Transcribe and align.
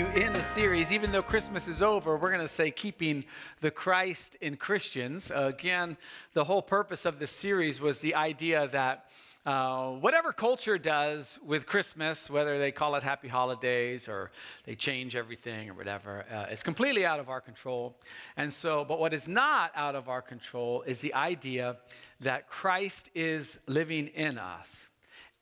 continue 0.00 0.26
in 0.26 0.32
the 0.32 0.42
series, 0.42 0.92
even 0.92 1.12
though 1.12 1.22
Christmas 1.22 1.68
is 1.68 1.82
over, 1.82 2.16
we're 2.16 2.30
going 2.30 2.40
to 2.40 2.48
say 2.48 2.70
keeping 2.70 3.24
the 3.60 3.70
Christ 3.70 4.36
in 4.40 4.56
Christians. 4.56 5.30
Uh, 5.30 5.52
again, 5.54 5.96
the 6.32 6.44
whole 6.44 6.62
purpose 6.62 7.04
of 7.04 7.18
this 7.18 7.30
series 7.30 7.80
was 7.80 7.98
the 7.98 8.14
idea 8.14 8.68
that 8.68 9.10
uh, 9.44 9.90
whatever 9.90 10.32
culture 10.32 10.78
does 10.78 11.38
with 11.44 11.66
Christmas, 11.66 12.30
whether 12.30 12.58
they 12.58 12.70
call 12.70 12.94
it 12.94 13.02
happy 13.02 13.28
holidays 13.28 14.08
or 14.08 14.30
they 14.64 14.74
change 14.74 15.16
everything 15.16 15.68
or 15.68 15.74
whatever, 15.74 16.24
uh, 16.32 16.46
it's 16.50 16.62
completely 16.62 17.04
out 17.04 17.20
of 17.20 17.28
our 17.28 17.40
control. 17.40 17.94
And 18.36 18.52
so, 18.52 18.84
but 18.84 19.00
what 19.00 19.12
is 19.12 19.28
not 19.28 19.72
out 19.74 19.96
of 19.96 20.08
our 20.08 20.22
control 20.22 20.82
is 20.82 21.00
the 21.00 21.12
idea 21.14 21.76
that 22.20 22.48
Christ 22.48 23.10
is 23.14 23.58
living 23.66 24.06
in 24.08 24.38
us 24.38 24.82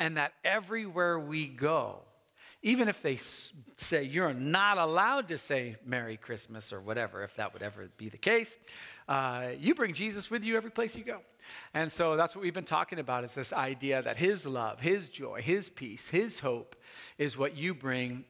and 0.00 0.16
that 0.16 0.32
everywhere 0.45 1.18
we 1.18 1.46
go, 1.46 2.03
even 2.62 2.89
if 2.89 3.00
they 3.03 3.18
say 3.76 4.03
you're 4.03 4.35
not 4.35 4.79
allowed 4.79 5.29
to 5.29 5.39
say 5.39 5.76
Merry 5.85 6.17
Christmas 6.17 6.72
or 6.72 6.81
whatever, 6.81 7.22
if 7.22 7.36
that 7.36 7.53
would 7.53 7.62
ever 7.62 7.89
be 7.96 8.08
the 8.08 8.18
case, 8.18 8.57
uh, 9.08 9.48
you 9.58 9.75
bring 9.75 9.94
Jesus 9.94 10.31
with 10.31 10.44
you 10.44 10.57
every 10.57 10.71
place 10.71 10.96
you 10.96 11.04
go. 11.04 11.21
And 11.72 11.90
so 11.90 12.17
that's 12.17 12.34
what 12.34 12.43
we've 12.43 12.53
been 12.53 12.64
talking 12.64 12.98
about 12.98 13.25
is 13.25 13.34
this 13.34 13.53
idea 13.53 14.03
that 14.03 14.17
his 14.17 14.46
love, 14.46 14.81
his 14.81 15.08
joy, 15.08 15.40
his 15.40 15.71
peace, 15.71 16.08
his 16.08 16.40
hope 16.40 16.76
is 17.17 17.39
what 17.39 17.57
you 17.57 17.75
bring 17.75 18.25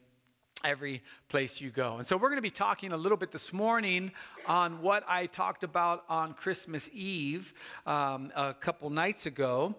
every 0.64 1.02
place 1.28 1.60
you 1.60 1.70
go. 1.70 1.96
And 1.96 2.06
so 2.06 2.16
we're 2.16 2.28
going 2.28 2.36
to 2.36 2.42
be 2.42 2.50
talking 2.50 2.92
a 2.92 2.96
little 2.96 3.18
bit 3.18 3.30
this 3.30 3.52
morning 3.52 4.10
on 4.46 4.82
what 4.82 5.04
I 5.08 5.26
talked 5.26 5.62
about 5.62 6.04
on 6.08 6.34
Christmas 6.34 6.90
Eve 6.92 7.52
um, 7.86 8.32
a 8.34 8.54
couple 8.54 8.90
nights 8.90 9.26
ago. 9.26 9.74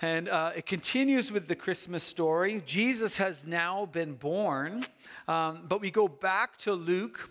And 0.00 0.28
uh, 0.28 0.52
it 0.54 0.64
continues 0.64 1.32
with 1.32 1.48
the 1.48 1.56
Christmas 1.56 2.04
story. 2.04 2.62
Jesus 2.64 3.16
has 3.16 3.44
now 3.44 3.86
been 3.86 4.14
born, 4.14 4.84
um, 5.26 5.64
but 5.68 5.80
we 5.80 5.90
go 5.90 6.06
back 6.06 6.56
to 6.58 6.72
Luke 6.72 7.28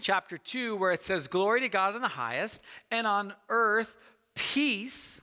chapter 0.00 0.36
2, 0.36 0.74
where 0.74 0.90
it 0.90 1.04
says, 1.04 1.28
Glory 1.28 1.60
to 1.60 1.68
God 1.68 1.94
in 1.94 2.02
the 2.02 2.08
highest, 2.08 2.60
and 2.90 3.06
on 3.06 3.32
earth, 3.48 3.96
peace 4.34 5.20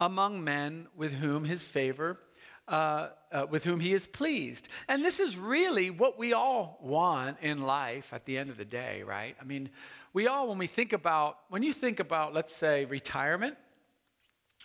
among 0.00 0.44
men 0.44 0.86
with 0.94 1.12
whom 1.12 1.44
his 1.44 1.64
favor. 1.66 2.20
Uh, 2.68 3.10
uh, 3.30 3.46
with 3.48 3.62
whom 3.62 3.78
he 3.78 3.94
is 3.94 4.08
pleased. 4.08 4.68
And 4.88 5.04
this 5.04 5.20
is 5.20 5.36
really 5.36 5.88
what 5.90 6.18
we 6.18 6.32
all 6.32 6.80
want 6.82 7.36
in 7.40 7.62
life 7.62 8.12
at 8.12 8.24
the 8.24 8.36
end 8.36 8.50
of 8.50 8.56
the 8.56 8.64
day, 8.64 9.04
right? 9.04 9.36
I 9.40 9.44
mean, 9.44 9.70
we 10.12 10.26
all, 10.26 10.48
when 10.48 10.58
we 10.58 10.66
think 10.66 10.92
about, 10.92 11.38
when 11.48 11.62
you 11.62 11.72
think 11.72 12.00
about, 12.00 12.34
let's 12.34 12.52
say, 12.52 12.84
retirement, 12.86 13.56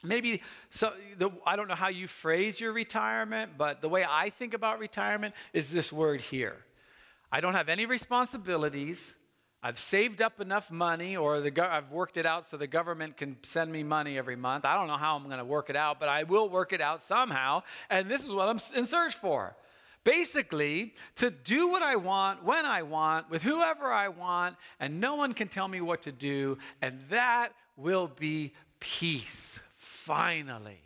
maybe 0.03 0.41
so 0.69 0.93
the, 1.17 1.29
i 1.45 1.55
don't 1.55 1.67
know 1.67 1.75
how 1.75 1.89
you 1.89 2.07
phrase 2.07 2.59
your 2.59 2.73
retirement 2.73 3.51
but 3.57 3.81
the 3.81 3.89
way 3.89 4.05
i 4.09 4.29
think 4.29 4.53
about 4.53 4.79
retirement 4.79 5.33
is 5.53 5.71
this 5.71 5.91
word 5.91 6.21
here. 6.21 6.57
I 7.31 7.39
don't 7.39 7.53
have 7.53 7.69
any 7.69 7.85
responsibilities. 7.85 9.13
I've 9.63 9.79
saved 9.79 10.21
up 10.21 10.41
enough 10.41 10.69
money 10.71 11.15
or 11.15 11.39
the, 11.39 11.71
i've 11.71 11.91
worked 11.91 12.17
it 12.17 12.25
out 12.25 12.47
so 12.47 12.57
the 12.57 12.67
government 12.67 13.15
can 13.15 13.37
send 13.43 13.71
me 13.71 13.83
money 13.83 14.17
every 14.17 14.35
month. 14.35 14.65
I 14.65 14.75
don't 14.75 14.87
know 14.87 14.97
how 14.97 15.15
i'm 15.15 15.25
going 15.25 15.37
to 15.37 15.45
work 15.45 15.69
it 15.69 15.75
out 15.75 15.99
but 15.99 16.09
i 16.09 16.23
will 16.23 16.49
work 16.49 16.73
it 16.73 16.81
out 16.81 17.03
somehow 17.03 17.63
and 17.89 18.09
this 18.09 18.23
is 18.23 18.31
what 18.31 18.49
i'm 18.49 18.59
in 18.75 18.85
search 18.85 19.15
for. 19.15 19.55
Basically 20.03 20.95
to 21.17 21.29
do 21.29 21.69
what 21.69 21.83
i 21.83 21.95
want 21.95 22.43
when 22.43 22.65
i 22.65 22.81
want 22.81 23.29
with 23.29 23.43
whoever 23.43 23.91
i 23.91 24.07
want 24.07 24.55
and 24.79 24.99
no 24.99 25.15
one 25.15 25.33
can 25.33 25.47
tell 25.47 25.67
me 25.67 25.79
what 25.79 26.01
to 26.01 26.11
do 26.11 26.57
and 26.81 26.99
that 27.09 27.49
will 27.77 28.07
be 28.07 28.51
peace 28.79 29.59
finally, 30.11 30.81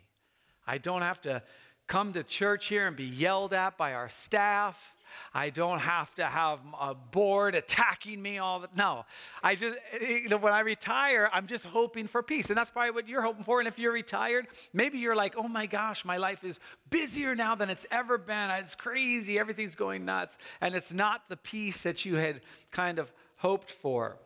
I 0.68 0.78
don't 0.78 1.02
have 1.02 1.20
to 1.22 1.42
come 1.88 2.12
to 2.12 2.22
church 2.22 2.68
here 2.68 2.86
and 2.86 2.96
be 2.96 3.04
yelled 3.04 3.52
at 3.52 3.76
by 3.76 3.92
our 3.92 4.08
staff. 4.08 4.94
I 5.34 5.50
don't 5.50 5.80
have 5.80 6.14
to 6.14 6.24
have 6.24 6.60
a 6.80 6.94
board 6.94 7.56
attacking 7.56 8.22
me 8.22 8.38
all 8.38 8.60
the 8.60 8.68
no. 8.76 9.04
I 9.42 9.56
just 9.56 9.76
eh, 10.00 10.20
you 10.22 10.28
know, 10.28 10.36
when 10.36 10.52
I 10.52 10.60
retire, 10.60 11.28
I'm 11.32 11.48
just 11.48 11.64
hoping 11.64 12.06
for 12.06 12.22
peace. 12.22 12.50
And 12.50 12.56
that's 12.56 12.70
probably 12.70 12.92
what 12.92 13.08
you're 13.08 13.22
hoping 13.22 13.42
for. 13.42 13.58
And 13.58 13.66
if 13.66 13.80
you're 13.80 13.92
retired, 13.92 14.46
maybe 14.72 14.98
you're 14.98 15.16
like, 15.16 15.34
oh 15.36 15.48
my 15.48 15.66
gosh, 15.66 16.04
my 16.04 16.18
life 16.18 16.44
is 16.44 16.60
busier 16.90 17.34
now 17.34 17.56
than 17.56 17.68
it's 17.68 17.86
ever 17.90 18.18
been. 18.18 18.50
It's 18.50 18.76
crazy, 18.76 19.40
everything's 19.40 19.74
going 19.74 20.04
nuts. 20.04 20.38
And 20.60 20.76
it's 20.76 20.92
not 20.92 21.28
the 21.28 21.36
peace 21.36 21.82
that 21.82 22.04
you 22.04 22.14
had 22.14 22.42
kind 22.70 23.00
of 23.00 23.10
hoped 23.38 23.72
for. 23.72 24.18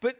But 0.00 0.16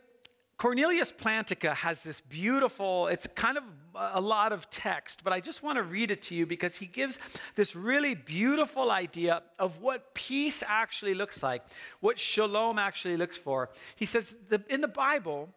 Cornelius 0.58 1.12
Plantinga 1.12 1.74
has 1.74 2.02
this 2.02 2.22
beautiful, 2.22 3.08
it's 3.08 3.26
kind 3.34 3.58
of 3.58 3.64
a 3.94 4.20
lot 4.20 4.52
of 4.52 4.70
text, 4.70 5.22
but 5.22 5.32
I 5.32 5.40
just 5.40 5.62
want 5.62 5.76
to 5.76 5.82
read 5.82 6.10
it 6.10 6.22
to 6.24 6.34
you 6.34 6.46
because 6.46 6.74
he 6.74 6.86
gives 6.86 7.18
this 7.56 7.76
really 7.76 8.14
beautiful 8.14 8.90
idea 8.90 9.42
of 9.58 9.82
what 9.82 10.14
peace 10.14 10.62
actually 10.66 11.12
looks 11.12 11.42
like, 11.42 11.62
what 12.00 12.18
shalom 12.18 12.78
actually 12.78 13.18
looks 13.18 13.36
for. 13.36 13.68
He 13.96 14.06
says 14.06 14.34
the, 14.48 14.62
in 14.70 14.80
the 14.80 14.88
Bible, 14.88 15.50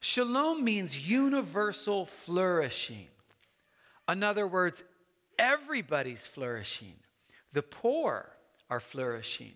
shalom 0.00 0.62
means 0.62 0.98
universal 0.98 2.04
flourishing. 2.04 3.08
In 4.06 4.22
other 4.22 4.46
words, 4.46 4.84
everybody's 5.38 6.26
flourishing. 6.26 6.94
The 7.54 7.62
poor 7.62 8.28
are 8.68 8.80
flourishing. 8.80 9.54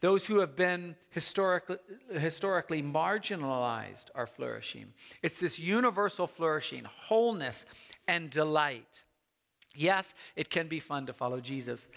Those 0.00 0.26
who 0.26 0.40
have 0.40 0.56
been 0.56 0.94
historically, 1.10 1.78
historically 2.12 2.82
marginalized 2.82 4.06
are 4.14 4.26
flourishing. 4.26 4.92
It's 5.22 5.40
this 5.40 5.58
universal 5.58 6.26
flourishing, 6.26 6.84
wholeness, 6.84 7.64
and 8.06 8.28
delight. 8.30 9.04
Yes, 9.74 10.14
it 10.36 10.50
can 10.50 10.68
be 10.68 10.80
fun 10.80 11.06
to 11.06 11.12
follow 11.12 11.40
Jesus. 11.40 11.88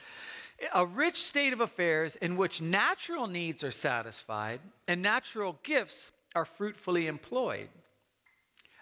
A 0.74 0.86
rich 0.86 1.18
state 1.18 1.54
of 1.54 1.62
affairs 1.62 2.16
in 2.18 2.36
which 2.36 2.62
natural 2.62 3.28
needs 3.28 3.64
are 3.64 3.72
satisfied 3.72 4.60
and 4.88 5.02
natural 5.02 5.58
gifts 5.64 6.12
are 6.36 6.46
fruitfully 6.46 7.08
employed. 7.08 7.70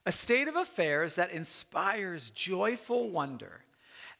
A 0.05 0.11
state 0.11 0.47
of 0.47 0.55
affairs 0.55 1.15
that 1.15 1.31
inspires 1.31 2.31
joyful 2.31 3.09
wonder 3.09 3.61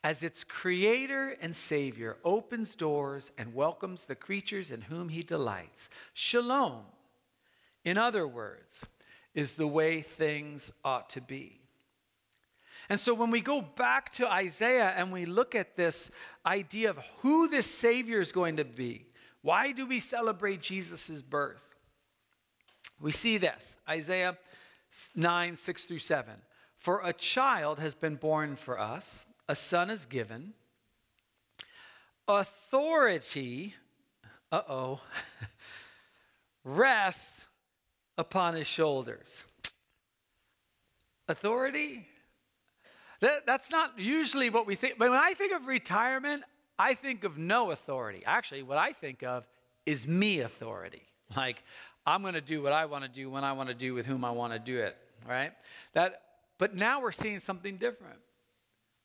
as 0.04 0.24
its 0.24 0.44
creator 0.44 1.36
and 1.42 1.56
savior 1.56 2.18
opens 2.24 2.76
doors 2.76 3.32
and 3.38 3.54
welcomes 3.54 4.06
the 4.06 4.16
creatures 4.16 4.72
in 4.72 4.82
whom 4.82 5.10
he 5.10 5.24
delights. 5.24 5.90
Shalom, 6.14 6.84
in 7.84 7.98
other 7.98 8.28
words, 8.28 8.86
is 9.34 9.56
the 9.56 9.68
way 9.68 10.02
things 10.02 10.72
ought 10.84 11.10
to 11.12 11.22
be. 11.22 11.60
And 12.90 13.00
so 13.00 13.14
when 13.14 13.32
we 13.32 13.42
go 13.42 13.62
back 13.62 14.14
to 14.14 14.32
Isaiah 14.32 14.94
and 14.96 15.12
we 15.12 15.26
look 15.26 15.56
at 15.56 15.76
this 15.76 16.10
idea 16.46 16.90
of 16.90 17.00
who 17.20 17.50
this 17.50 17.70
Savior 17.70 18.22
is 18.22 18.32
going 18.32 18.58
to 18.58 18.66
be, 18.66 19.06
why 19.42 19.74
do 19.74 19.86
we 19.86 20.00
celebrate 20.00 20.62
Jesus' 20.62 21.22
birth? 21.22 21.64
We 23.00 23.12
see 23.12 23.38
this 23.38 23.78
Isaiah 23.88 24.38
9, 25.16 25.58
6 25.58 25.86
through 25.86 26.00
7. 26.00 26.34
For 26.78 27.02
a 27.04 27.14
child 27.14 27.80
has 27.80 27.94
been 27.94 28.16
born 28.16 28.56
for 28.56 28.80
us 28.80 29.26
a 29.48 29.56
son 29.56 29.90
is 29.90 30.06
given, 30.06 30.54
authority, 32.28 33.74
uh 34.52 34.62
oh, 34.68 35.00
rests 36.64 37.46
upon 38.18 38.56
his 38.56 38.68
shoulders. 38.68 39.46
Authority? 41.30 42.08
That, 43.20 43.46
that's 43.46 43.72
not 43.72 43.98
usually 43.98 44.50
what 44.50 44.68
we 44.68 44.76
think. 44.76 44.98
But 44.98 45.10
when 45.10 45.20
I 45.20 45.34
think 45.34 45.54
of 45.54 45.66
retirement, 45.66 46.44
I 46.78 46.94
think 46.94 47.24
of 47.24 47.38
no 47.38 47.72
authority. 47.72 48.24
Actually, 48.26 48.64
what 48.64 48.78
I 48.78 48.92
think 48.94 49.24
of 49.24 49.48
is 49.86 50.08
me 50.08 50.42
authority. 50.42 51.04
Like, 51.36 51.64
I'm 52.06 52.22
going 52.22 52.36
to 52.36 52.42
do 52.42 52.62
what 52.62 52.72
I 52.72 52.86
want 52.86 53.04
to 53.04 53.10
do 53.10 53.30
when 53.30 53.44
I 53.44 53.52
want 53.52 53.68
to 53.70 53.76
do 53.76 53.94
with 53.94 54.06
whom 54.06 54.24
I 54.24 54.32
want 54.32 54.54
to 54.54 54.60
do 54.60 54.78
it, 54.80 54.96
right? 55.28 55.52
That, 55.94 56.22
but 56.58 56.74
now 56.74 57.02
we're 57.02 57.12
seeing 57.12 57.42
something 57.42 57.76
different 57.76 58.20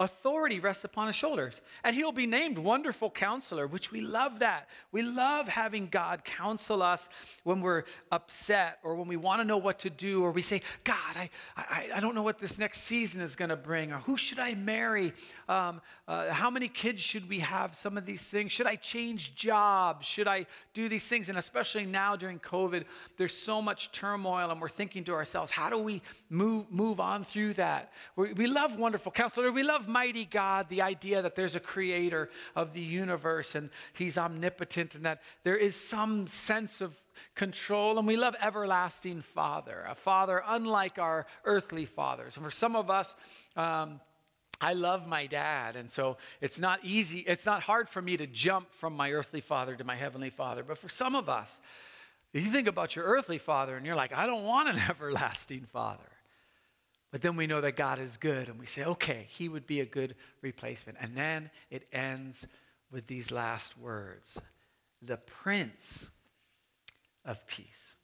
authority 0.00 0.58
rests 0.58 0.84
upon 0.84 1.06
his 1.06 1.16
shoulders. 1.16 1.60
And 1.84 1.94
he'll 1.94 2.12
be 2.12 2.26
named 2.26 2.58
Wonderful 2.58 3.10
Counselor, 3.10 3.66
which 3.66 3.92
we 3.92 4.00
love 4.00 4.40
that. 4.40 4.68
We 4.90 5.02
love 5.02 5.48
having 5.48 5.88
God 5.88 6.24
counsel 6.24 6.82
us 6.82 7.08
when 7.44 7.60
we're 7.60 7.84
upset 8.10 8.78
or 8.82 8.96
when 8.96 9.06
we 9.06 9.16
want 9.16 9.40
to 9.40 9.44
know 9.44 9.58
what 9.58 9.78
to 9.80 9.90
do, 9.90 10.24
or 10.24 10.32
we 10.32 10.42
say, 10.42 10.62
God, 10.84 11.16
I, 11.16 11.30
I, 11.56 11.88
I 11.96 12.00
don't 12.00 12.14
know 12.14 12.22
what 12.22 12.38
this 12.38 12.58
next 12.58 12.82
season 12.82 13.20
is 13.20 13.36
going 13.36 13.50
to 13.50 13.56
bring, 13.56 13.92
or 13.92 13.98
who 13.98 14.16
should 14.16 14.38
I 14.38 14.54
marry? 14.54 15.12
Um, 15.48 15.80
uh, 16.08 16.32
how 16.32 16.50
many 16.50 16.68
kids 16.68 17.00
should 17.00 17.28
we 17.28 17.38
have? 17.38 17.76
Some 17.76 17.96
of 17.96 18.04
these 18.04 18.22
things. 18.22 18.50
Should 18.50 18.66
I 18.66 18.76
change 18.76 19.34
jobs? 19.34 20.06
Should 20.06 20.26
I 20.26 20.46
do 20.74 20.88
these 20.88 21.06
things? 21.06 21.28
And 21.28 21.38
especially 21.38 21.86
now 21.86 22.16
during 22.16 22.38
COVID, 22.40 22.84
there's 23.16 23.36
so 23.36 23.62
much 23.62 23.92
turmoil, 23.92 24.50
and 24.50 24.60
we're 24.60 24.68
thinking 24.68 25.04
to 25.04 25.12
ourselves, 25.12 25.52
how 25.52 25.70
do 25.70 25.78
we 25.78 26.02
move, 26.28 26.70
move 26.70 26.98
on 26.98 27.24
through 27.24 27.54
that? 27.54 27.92
We, 28.16 28.32
we 28.32 28.46
love 28.46 28.76
Wonderful 28.76 29.12
Counselor. 29.12 29.52
We 29.52 29.62
love 29.62 29.81
mighty 29.88 30.24
God, 30.24 30.68
the 30.68 30.82
idea 30.82 31.22
that 31.22 31.36
there's 31.36 31.56
a 31.56 31.60
creator 31.60 32.30
of 32.56 32.72
the 32.72 32.80
universe 32.80 33.54
and 33.54 33.70
he's 33.92 34.18
omnipotent 34.18 34.94
and 34.94 35.04
that 35.04 35.22
there 35.44 35.56
is 35.56 35.76
some 35.76 36.26
sense 36.26 36.80
of 36.80 36.94
control. 37.34 37.98
And 37.98 38.06
we 38.06 38.16
love 38.16 38.34
everlasting 38.40 39.22
Father, 39.22 39.86
a 39.88 39.94
Father 39.94 40.42
unlike 40.46 40.98
our 40.98 41.26
earthly 41.44 41.84
fathers. 41.84 42.36
And 42.36 42.44
for 42.44 42.50
some 42.50 42.76
of 42.76 42.90
us, 42.90 43.14
um, 43.56 44.00
I 44.60 44.74
love 44.74 45.08
my 45.08 45.26
dad, 45.26 45.74
and 45.74 45.90
so 45.90 46.18
it's 46.40 46.56
not 46.56 46.78
easy, 46.84 47.18
it's 47.18 47.44
not 47.44 47.62
hard 47.62 47.88
for 47.88 48.00
me 48.00 48.16
to 48.16 48.28
jump 48.28 48.72
from 48.74 48.96
my 48.96 49.10
earthly 49.10 49.40
father 49.40 49.74
to 49.74 49.82
my 49.82 49.96
heavenly 49.96 50.30
father. 50.30 50.62
But 50.62 50.78
for 50.78 50.88
some 50.88 51.16
of 51.16 51.28
us, 51.28 51.60
you 52.32 52.42
think 52.42 52.68
about 52.68 52.94
your 52.94 53.04
earthly 53.04 53.38
father 53.38 53.76
and 53.76 53.84
you're 53.84 53.96
like, 53.96 54.16
I 54.16 54.24
don't 54.24 54.44
want 54.44 54.68
an 54.68 54.80
everlasting 54.88 55.66
father. 55.72 56.11
But 57.12 57.20
then 57.20 57.36
we 57.36 57.46
know 57.46 57.60
that 57.60 57.76
God 57.76 58.00
is 58.00 58.16
good, 58.16 58.48
and 58.48 58.58
we 58.58 58.64
say, 58.64 58.84
okay, 58.84 59.26
he 59.28 59.48
would 59.48 59.66
be 59.66 59.80
a 59.80 59.86
good 59.86 60.16
replacement. 60.40 60.96
And 60.98 61.14
then 61.14 61.50
it 61.70 61.86
ends 61.92 62.46
with 62.90 63.06
these 63.06 63.30
last 63.30 63.78
words 63.78 64.38
the 65.02 65.18
Prince 65.18 66.10
of 67.24 67.44
Peace. 67.46 67.96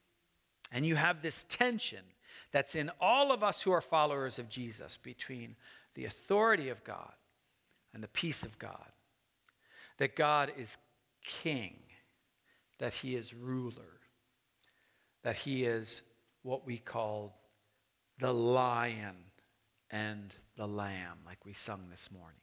And 0.71 0.85
you 0.85 0.95
have 0.95 1.21
this 1.21 1.45
tension 1.49 2.03
that's 2.51 2.75
in 2.75 2.91
all 3.01 3.31
of 3.31 3.43
us 3.43 3.61
who 3.61 3.71
are 3.71 3.81
followers 3.81 4.37
of 4.37 4.49
Jesus 4.49 4.97
between 5.01 5.55
the 5.95 6.05
authority 6.05 6.69
of 6.69 6.83
God 6.83 7.13
and 7.93 8.03
the 8.03 8.09
peace 8.09 8.43
of 8.43 8.59
God. 8.59 8.91
That 9.97 10.15
God 10.15 10.51
is 10.57 10.77
king, 11.23 11.75
that 12.77 12.93
he 12.93 13.15
is 13.15 13.33
ruler, 13.33 13.99
that 15.23 15.35
he 15.35 15.65
is 15.65 16.01
what 16.43 16.65
we 16.65 16.77
call 16.77 17.38
the 18.19 18.33
lion 18.33 19.15
and 19.89 20.33
the 20.57 20.67
lamb, 20.67 21.17
like 21.25 21.43
we 21.45 21.53
sung 21.53 21.87
this 21.89 22.11
morning. 22.11 22.35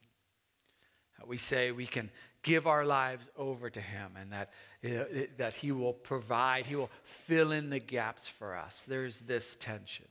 We 1.27 1.39
say 1.39 1.71
we 1.71 1.87
can 1.87 2.11
give 2.43 2.67
our 2.67 2.85
lives 2.85 3.29
over 3.37 3.71
to 3.71 3.81
him 3.81 4.13
and 4.21 4.33
that, 4.33 4.53
uh, 4.85 5.27
that 5.39 5.55
he 5.55 5.73
will 5.73 5.93
provide, 5.93 6.67
he 6.67 6.77
will 6.77 6.91
fill 7.05 7.53
in 7.53 7.71
the 7.71 7.79
gaps 7.79 8.29
for 8.29 8.55
us. 8.55 8.85
There's 8.87 9.21
this 9.21 9.57
tension. 9.57 10.07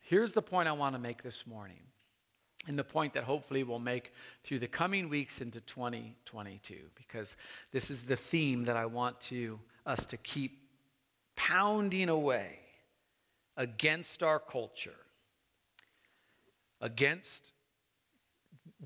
Here's 0.00 0.32
the 0.32 0.42
point 0.42 0.68
I 0.68 0.72
want 0.72 0.94
to 0.94 0.98
make 0.98 1.22
this 1.22 1.46
morning, 1.46 1.82
and 2.66 2.78
the 2.78 2.84
point 2.84 3.14
that 3.14 3.24
hopefully 3.24 3.62
we'll 3.62 3.78
make 3.78 4.12
through 4.42 4.58
the 4.58 4.66
coming 4.66 5.08
weeks 5.08 5.40
into 5.40 5.60
2022, 5.60 6.76
because 6.96 7.36
this 7.70 7.90
is 7.90 8.02
the 8.02 8.16
theme 8.16 8.64
that 8.64 8.76
I 8.76 8.86
want 8.86 9.20
to, 9.22 9.60
us 9.86 10.06
to 10.06 10.16
keep 10.16 10.58
pounding 11.36 12.08
away 12.08 12.58
against 13.56 14.22
our 14.22 14.38
culture, 14.38 14.96
against 16.80 17.52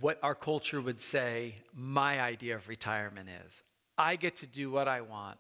what 0.01 0.19
our 0.23 0.35
culture 0.35 0.81
would 0.81 1.01
say 1.01 1.55
my 1.73 2.21
idea 2.21 2.57
of 2.57 2.69
retirement 2.69 3.29
is. 3.47 3.63
I 3.97 4.17
get 4.17 4.37
to 4.37 4.47
do 4.47 4.71
what 4.71 4.89
I 4.89 5.01
want, 5.01 5.39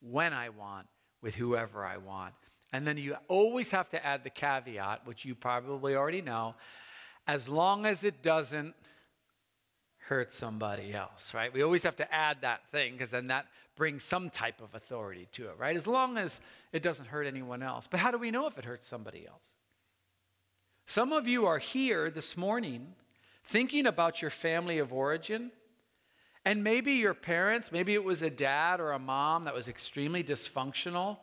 when 0.00 0.32
I 0.32 0.48
want, 0.48 0.86
with 1.22 1.34
whoever 1.34 1.84
I 1.84 1.98
want. 1.98 2.34
And 2.72 2.86
then 2.86 2.96
you 2.96 3.16
always 3.28 3.70
have 3.70 3.88
to 3.90 4.04
add 4.04 4.24
the 4.24 4.30
caveat, 4.30 5.06
which 5.06 5.24
you 5.24 5.34
probably 5.34 5.94
already 5.94 6.22
know, 6.22 6.54
as 7.26 7.48
long 7.48 7.86
as 7.86 8.02
it 8.02 8.22
doesn't 8.22 8.74
hurt 10.08 10.34
somebody 10.34 10.92
else, 10.92 11.32
right? 11.32 11.52
We 11.52 11.62
always 11.62 11.84
have 11.84 11.96
to 11.96 12.12
add 12.12 12.38
that 12.40 12.68
thing 12.70 12.94
because 12.94 13.10
then 13.10 13.28
that 13.28 13.46
brings 13.74 14.04
some 14.04 14.30
type 14.30 14.60
of 14.60 14.74
authority 14.74 15.28
to 15.32 15.48
it, 15.48 15.54
right? 15.58 15.76
As 15.76 15.86
long 15.86 16.18
as 16.18 16.40
it 16.72 16.82
doesn't 16.82 17.06
hurt 17.06 17.26
anyone 17.26 17.62
else. 17.62 17.88
But 17.90 18.00
how 18.00 18.10
do 18.10 18.18
we 18.18 18.30
know 18.30 18.46
if 18.46 18.58
it 18.58 18.64
hurts 18.64 18.86
somebody 18.86 19.26
else? 19.26 19.42
Some 20.86 21.12
of 21.12 21.26
you 21.26 21.46
are 21.46 21.58
here 21.58 22.10
this 22.10 22.36
morning 22.36 22.94
thinking 23.44 23.86
about 23.86 24.20
your 24.20 24.30
family 24.30 24.78
of 24.78 24.92
origin. 24.92 25.50
And 26.44 26.64
maybe 26.64 26.94
your 26.94 27.14
parents, 27.14 27.70
maybe 27.70 27.94
it 27.94 28.02
was 28.02 28.22
a 28.22 28.30
dad 28.30 28.80
or 28.80 28.92
a 28.92 28.98
mom 28.98 29.44
that 29.44 29.54
was 29.54 29.68
extremely 29.68 30.24
dysfunctional, 30.24 31.18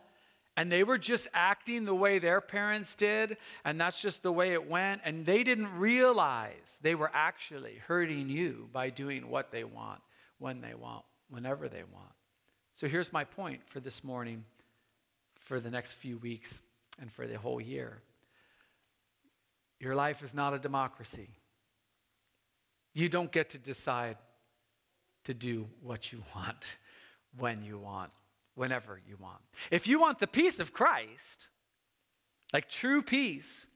and 0.55 0.71
they 0.71 0.83
were 0.83 0.97
just 0.97 1.27
acting 1.33 1.83
the 1.83 1.93
way 1.93 2.19
their 2.19 2.39
parents 2.39 2.95
did, 2.95 3.35
and 3.65 3.79
that's 3.79 4.01
just 4.01 4.23
the 4.23 4.31
way 4.31 4.53
it 4.53 4.69
went, 4.69 5.01
and 5.03 5.25
they 5.25 5.43
didn't 5.43 5.77
realize 5.77 6.79
they 6.81 6.95
were 6.95 7.11
actually 7.13 7.81
hurting 7.85 8.29
you 8.29 8.69
by 8.71 8.89
doing 8.89 9.29
what 9.29 9.51
they 9.51 9.65
want, 9.65 9.99
when 10.37 10.61
they 10.61 10.73
want, 10.73 11.03
whenever 11.29 11.67
they 11.67 11.83
want. 11.83 12.13
So 12.79 12.87
here's 12.87 13.11
my 13.11 13.25
point 13.25 13.59
for 13.65 13.81
this 13.81 14.05
morning, 14.05 14.45
for 15.41 15.59
the 15.59 15.69
next 15.69 15.95
few 15.95 16.17
weeks, 16.17 16.61
and 17.01 17.11
for 17.11 17.27
the 17.27 17.37
whole 17.37 17.59
year. 17.59 18.01
Your 19.81 19.95
life 19.95 20.23
is 20.23 20.33
not 20.33 20.53
a 20.53 20.59
democracy. 20.59 21.27
You 22.93 23.09
don't 23.09 23.33
get 23.33 23.49
to 23.49 23.57
decide 23.57 24.15
to 25.25 25.33
do 25.33 25.67
what 25.81 26.13
you 26.13 26.23
want, 26.33 26.63
when 27.37 27.63
you 27.63 27.77
want, 27.77 28.11
whenever 28.55 29.01
you 29.05 29.17
want. 29.19 29.41
If 29.71 29.85
you 29.85 29.99
want 29.99 30.19
the 30.19 30.27
peace 30.27 30.61
of 30.61 30.71
Christ, 30.71 31.49
like 32.53 32.69
true 32.69 33.01
peace, 33.01 33.67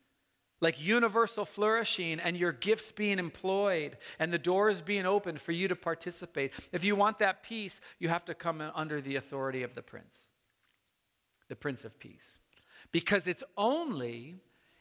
like 0.64 0.82
universal 0.82 1.44
flourishing 1.44 2.22
and 2.22 2.38
your 2.38 2.54
gifts 2.54 2.92
being 2.92 3.20
employed 3.20 3.98
and 4.18 4.32
the 4.32 4.40
doors 4.40 4.82
being 4.82 5.06
opened 5.06 5.42
for 5.42 5.52
you 5.52 5.68
to 5.68 5.76
participate. 5.76 6.54
If 6.72 6.86
you 6.86 6.96
want 6.96 7.20
that 7.20 7.44
peace, 7.44 7.82
you 8.00 8.08
have 8.08 8.24
to 8.26 8.34
come 8.34 8.64
under 8.74 9.02
the 9.02 9.18
authority 9.18 9.64
of 9.64 9.76
the 9.76 9.82
prince, 9.82 10.18
the 11.50 11.56
prince 11.58 11.84
of 11.84 12.00
peace. 12.00 12.40
Because 12.94 13.28
it's 13.28 13.44
only 13.58 14.36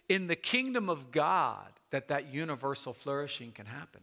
in 0.08 0.28
the 0.28 0.36
kingdom 0.36 0.88
of 0.88 1.10
God 1.10 1.72
that 1.90 2.08
that 2.08 2.32
universal 2.32 2.92
flourishing 2.92 3.50
can 3.50 3.66
happen. 3.66 4.02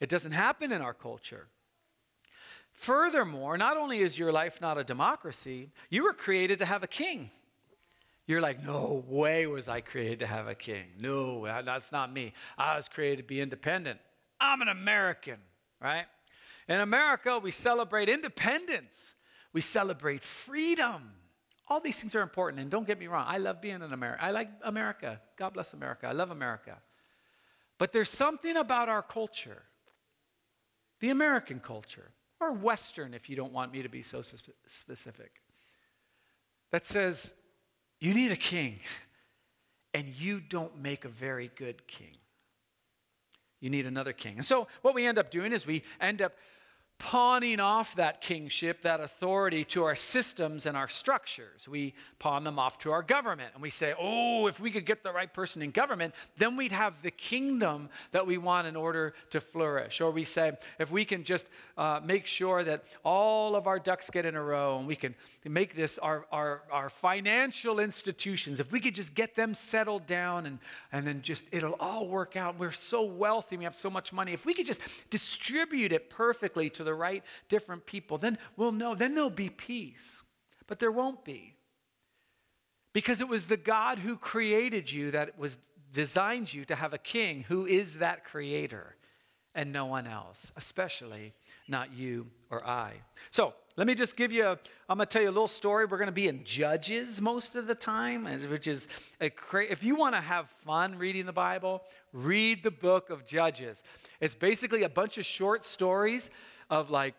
It 0.00 0.10
doesn't 0.10 0.32
happen 0.32 0.70
in 0.70 0.82
our 0.82 0.94
culture. 0.94 1.46
Furthermore, 2.72 3.56
not 3.56 3.76
only 3.76 4.00
is 4.00 4.18
your 4.18 4.32
life 4.32 4.60
not 4.60 4.76
a 4.76 4.84
democracy, 4.84 5.70
you 5.88 6.02
were 6.02 6.12
created 6.12 6.58
to 6.58 6.66
have 6.66 6.82
a 6.82 6.88
king. 6.88 7.30
You're 8.32 8.40
like, 8.40 8.64
no 8.64 9.04
way 9.08 9.46
was 9.46 9.68
I 9.68 9.82
created 9.82 10.20
to 10.20 10.26
have 10.26 10.48
a 10.48 10.54
king. 10.54 10.84
No, 10.98 11.44
that's 11.44 11.92
not 11.92 12.10
me. 12.10 12.32
I 12.56 12.76
was 12.76 12.88
created 12.88 13.18
to 13.18 13.22
be 13.24 13.42
independent. 13.42 14.00
I'm 14.40 14.62
an 14.62 14.68
American, 14.68 15.36
right? 15.82 16.06
In 16.66 16.80
America, 16.80 17.38
we 17.38 17.50
celebrate 17.50 18.08
independence, 18.08 19.16
we 19.52 19.60
celebrate 19.60 20.24
freedom. 20.24 21.12
All 21.68 21.80
these 21.80 22.00
things 22.00 22.14
are 22.14 22.22
important, 22.22 22.62
and 22.62 22.70
don't 22.70 22.86
get 22.86 22.98
me 22.98 23.06
wrong, 23.06 23.26
I 23.28 23.36
love 23.36 23.60
being 23.60 23.82
in 23.82 23.92
America. 23.92 24.24
I 24.24 24.30
like 24.30 24.48
America. 24.62 25.20
God 25.36 25.52
bless 25.52 25.74
America. 25.74 26.06
I 26.06 26.12
love 26.12 26.30
America. 26.30 26.78
But 27.76 27.92
there's 27.92 28.08
something 28.08 28.56
about 28.56 28.88
our 28.88 29.02
culture, 29.02 29.62
the 31.00 31.10
American 31.10 31.60
culture, 31.60 32.12
or 32.40 32.52
Western, 32.52 33.12
if 33.12 33.28
you 33.28 33.36
don't 33.36 33.52
want 33.52 33.74
me 33.74 33.82
to 33.82 33.90
be 33.90 34.00
so 34.02 34.22
specific, 34.22 35.42
that 36.70 36.86
says 36.86 37.34
you 38.02 38.14
need 38.14 38.32
a 38.32 38.36
king, 38.36 38.80
and 39.94 40.08
you 40.08 40.40
don't 40.40 40.76
make 40.76 41.04
a 41.04 41.08
very 41.08 41.52
good 41.54 41.86
king. 41.86 42.16
You 43.60 43.70
need 43.70 43.86
another 43.86 44.12
king. 44.12 44.34
And 44.38 44.44
so, 44.44 44.66
what 44.82 44.92
we 44.92 45.06
end 45.06 45.18
up 45.18 45.30
doing 45.30 45.52
is 45.52 45.64
we 45.64 45.84
end 46.00 46.20
up 46.20 46.32
pawning 47.02 47.58
off 47.58 47.96
that 47.96 48.20
kingship, 48.20 48.82
that 48.82 49.00
authority 49.00 49.64
to 49.64 49.82
our 49.82 49.96
systems 49.96 50.66
and 50.66 50.76
our 50.76 50.88
structures. 50.88 51.66
We 51.68 51.94
pawn 52.20 52.44
them 52.44 52.60
off 52.60 52.78
to 52.78 52.92
our 52.92 53.02
government 53.02 53.50
and 53.54 53.62
we 53.62 53.70
say, 53.70 53.92
oh, 53.98 54.46
if 54.46 54.60
we 54.60 54.70
could 54.70 54.86
get 54.86 55.02
the 55.02 55.10
right 55.10 55.30
person 55.30 55.62
in 55.62 55.72
government, 55.72 56.14
then 56.38 56.56
we'd 56.56 56.70
have 56.70 56.94
the 57.02 57.10
kingdom 57.10 57.88
that 58.12 58.24
we 58.24 58.38
want 58.38 58.68
in 58.68 58.76
order 58.76 59.14
to 59.30 59.40
flourish. 59.40 60.00
Or 60.00 60.12
we 60.12 60.22
say, 60.22 60.52
if 60.78 60.92
we 60.92 61.04
can 61.04 61.24
just 61.24 61.48
uh, 61.76 61.98
make 62.04 62.24
sure 62.24 62.62
that 62.62 62.84
all 63.04 63.56
of 63.56 63.66
our 63.66 63.80
ducks 63.80 64.08
get 64.08 64.24
in 64.24 64.36
a 64.36 64.42
row 64.42 64.78
and 64.78 64.86
we 64.86 64.94
can 64.94 65.16
make 65.44 65.74
this 65.74 65.98
our, 65.98 66.24
our, 66.30 66.62
our 66.70 66.88
financial 66.88 67.80
institutions, 67.80 68.60
if 68.60 68.70
we 68.70 68.78
could 68.78 68.94
just 68.94 69.12
get 69.12 69.34
them 69.34 69.54
settled 69.54 70.06
down 70.06 70.46
and, 70.46 70.60
and 70.92 71.04
then 71.04 71.20
just 71.20 71.46
it'll 71.50 71.76
all 71.80 72.06
work 72.06 72.36
out. 72.36 72.60
We're 72.60 72.70
so 72.70 73.02
wealthy, 73.02 73.56
we 73.56 73.64
have 73.64 73.74
so 73.74 73.90
much 73.90 74.12
money. 74.12 74.32
If 74.32 74.46
we 74.46 74.54
could 74.54 74.68
just 74.68 74.80
distribute 75.10 75.92
it 75.92 76.08
perfectly 76.08 76.70
to 76.70 76.84
the 76.84 76.91
the 76.92 76.98
right 76.98 77.24
different 77.48 77.86
people, 77.86 78.18
then 78.18 78.36
we'll 78.56 78.72
know, 78.72 78.94
then 78.94 79.14
there'll 79.14 79.30
be 79.30 79.48
peace. 79.48 80.22
But 80.66 80.78
there 80.78 80.92
won't 80.92 81.24
be. 81.24 81.56
Because 82.92 83.22
it 83.22 83.28
was 83.28 83.46
the 83.46 83.56
God 83.56 83.98
who 83.98 84.16
created 84.16 84.92
you 84.92 85.10
that 85.12 85.38
was 85.38 85.58
designed 85.92 86.52
you 86.52 86.64
to 86.66 86.74
have 86.74 86.92
a 86.92 86.98
king 86.98 87.44
who 87.48 87.66
is 87.66 87.98
that 87.98 88.24
creator 88.24 88.96
and 89.54 89.72
no 89.72 89.86
one 89.86 90.06
else, 90.06 90.52
especially 90.56 91.34
not 91.68 91.92
you 91.92 92.26
or 92.50 92.66
I. 92.66 92.94
So 93.30 93.54
let 93.76 93.86
me 93.86 93.94
just 93.94 94.16
give 94.16 94.32
you, 94.32 94.46
a, 94.46 94.58
I'm 94.88 94.98
going 94.98 95.06
to 95.06 95.06
tell 95.06 95.22
you 95.22 95.28
a 95.28 95.30
little 95.30 95.48
story. 95.48 95.84
We're 95.84 95.98
going 95.98 96.06
to 96.06 96.12
be 96.12 96.28
in 96.28 96.44
Judges 96.44 97.20
most 97.20 97.54
of 97.54 97.66
the 97.66 97.74
time, 97.74 98.24
which 98.50 98.66
is 98.66 98.88
a 99.20 99.30
cra- 99.30 99.66
if 99.66 99.82
you 99.82 99.94
want 99.94 100.14
to 100.14 100.20
have 100.20 100.48
fun 100.64 100.96
reading 100.96 101.26
the 101.26 101.32
Bible, 101.32 101.82
read 102.12 102.62
the 102.62 102.70
book 102.70 103.10
of 103.10 103.26
Judges. 103.26 103.82
It's 104.20 104.34
basically 104.34 104.82
a 104.82 104.88
bunch 104.88 105.18
of 105.18 105.24
short 105.24 105.64
stories 105.64 106.30
of 106.70 106.90
like, 106.90 107.14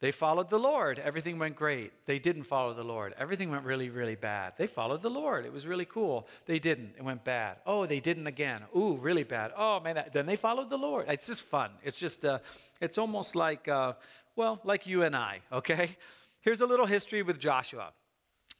they 0.00 0.12
followed 0.12 0.48
the 0.48 0.58
Lord. 0.58 1.00
Everything 1.00 1.40
went 1.40 1.56
great. 1.56 1.92
They 2.06 2.20
didn't 2.20 2.44
follow 2.44 2.72
the 2.72 2.84
Lord. 2.84 3.14
Everything 3.18 3.50
went 3.50 3.64
really, 3.64 3.90
really 3.90 4.14
bad. 4.14 4.52
They 4.56 4.68
followed 4.68 5.02
the 5.02 5.10
Lord. 5.10 5.44
It 5.44 5.52
was 5.52 5.66
really 5.66 5.86
cool. 5.86 6.28
They 6.46 6.60
didn't. 6.60 6.94
It 6.96 7.02
went 7.02 7.24
bad. 7.24 7.56
Oh, 7.66 7.84
they 7.84 7.98
didn't 7.98 8.28
again. 8.28 8.62
Ooh, 8.76 8.96
really 8.96 9.24
bad. 9.24 9.50
Oh, 9.56 9.80
man. 9.80 10.04
Then 10.12 10.26
they 10.26 10.36
followed 10.36 10.70
the 10.70 10.78
Lord. 10.78 11.06
It's 11.08 11.26
just 11.26 11.42
fun. 11.42 11.70
It's 11.82 11.96
just, 11.96 12.24
uh, 12.24 12.38
it's 12.80 12.96
almost 12.96 13.34
like, 13.34 13.66
uh, 13.66 13.94
well, 14.36 14.60
like 14.62 14.86
you 14.86 15.02
and 15.02 15.16
I, 15.16 15.40
okay? 15.52 15.96
Here's 16.42 16.60
a 16.60 16.66
little 16.66 16.86
history 16.86 17.22
with 17.22 17.40
Joshua. 17.40 17.90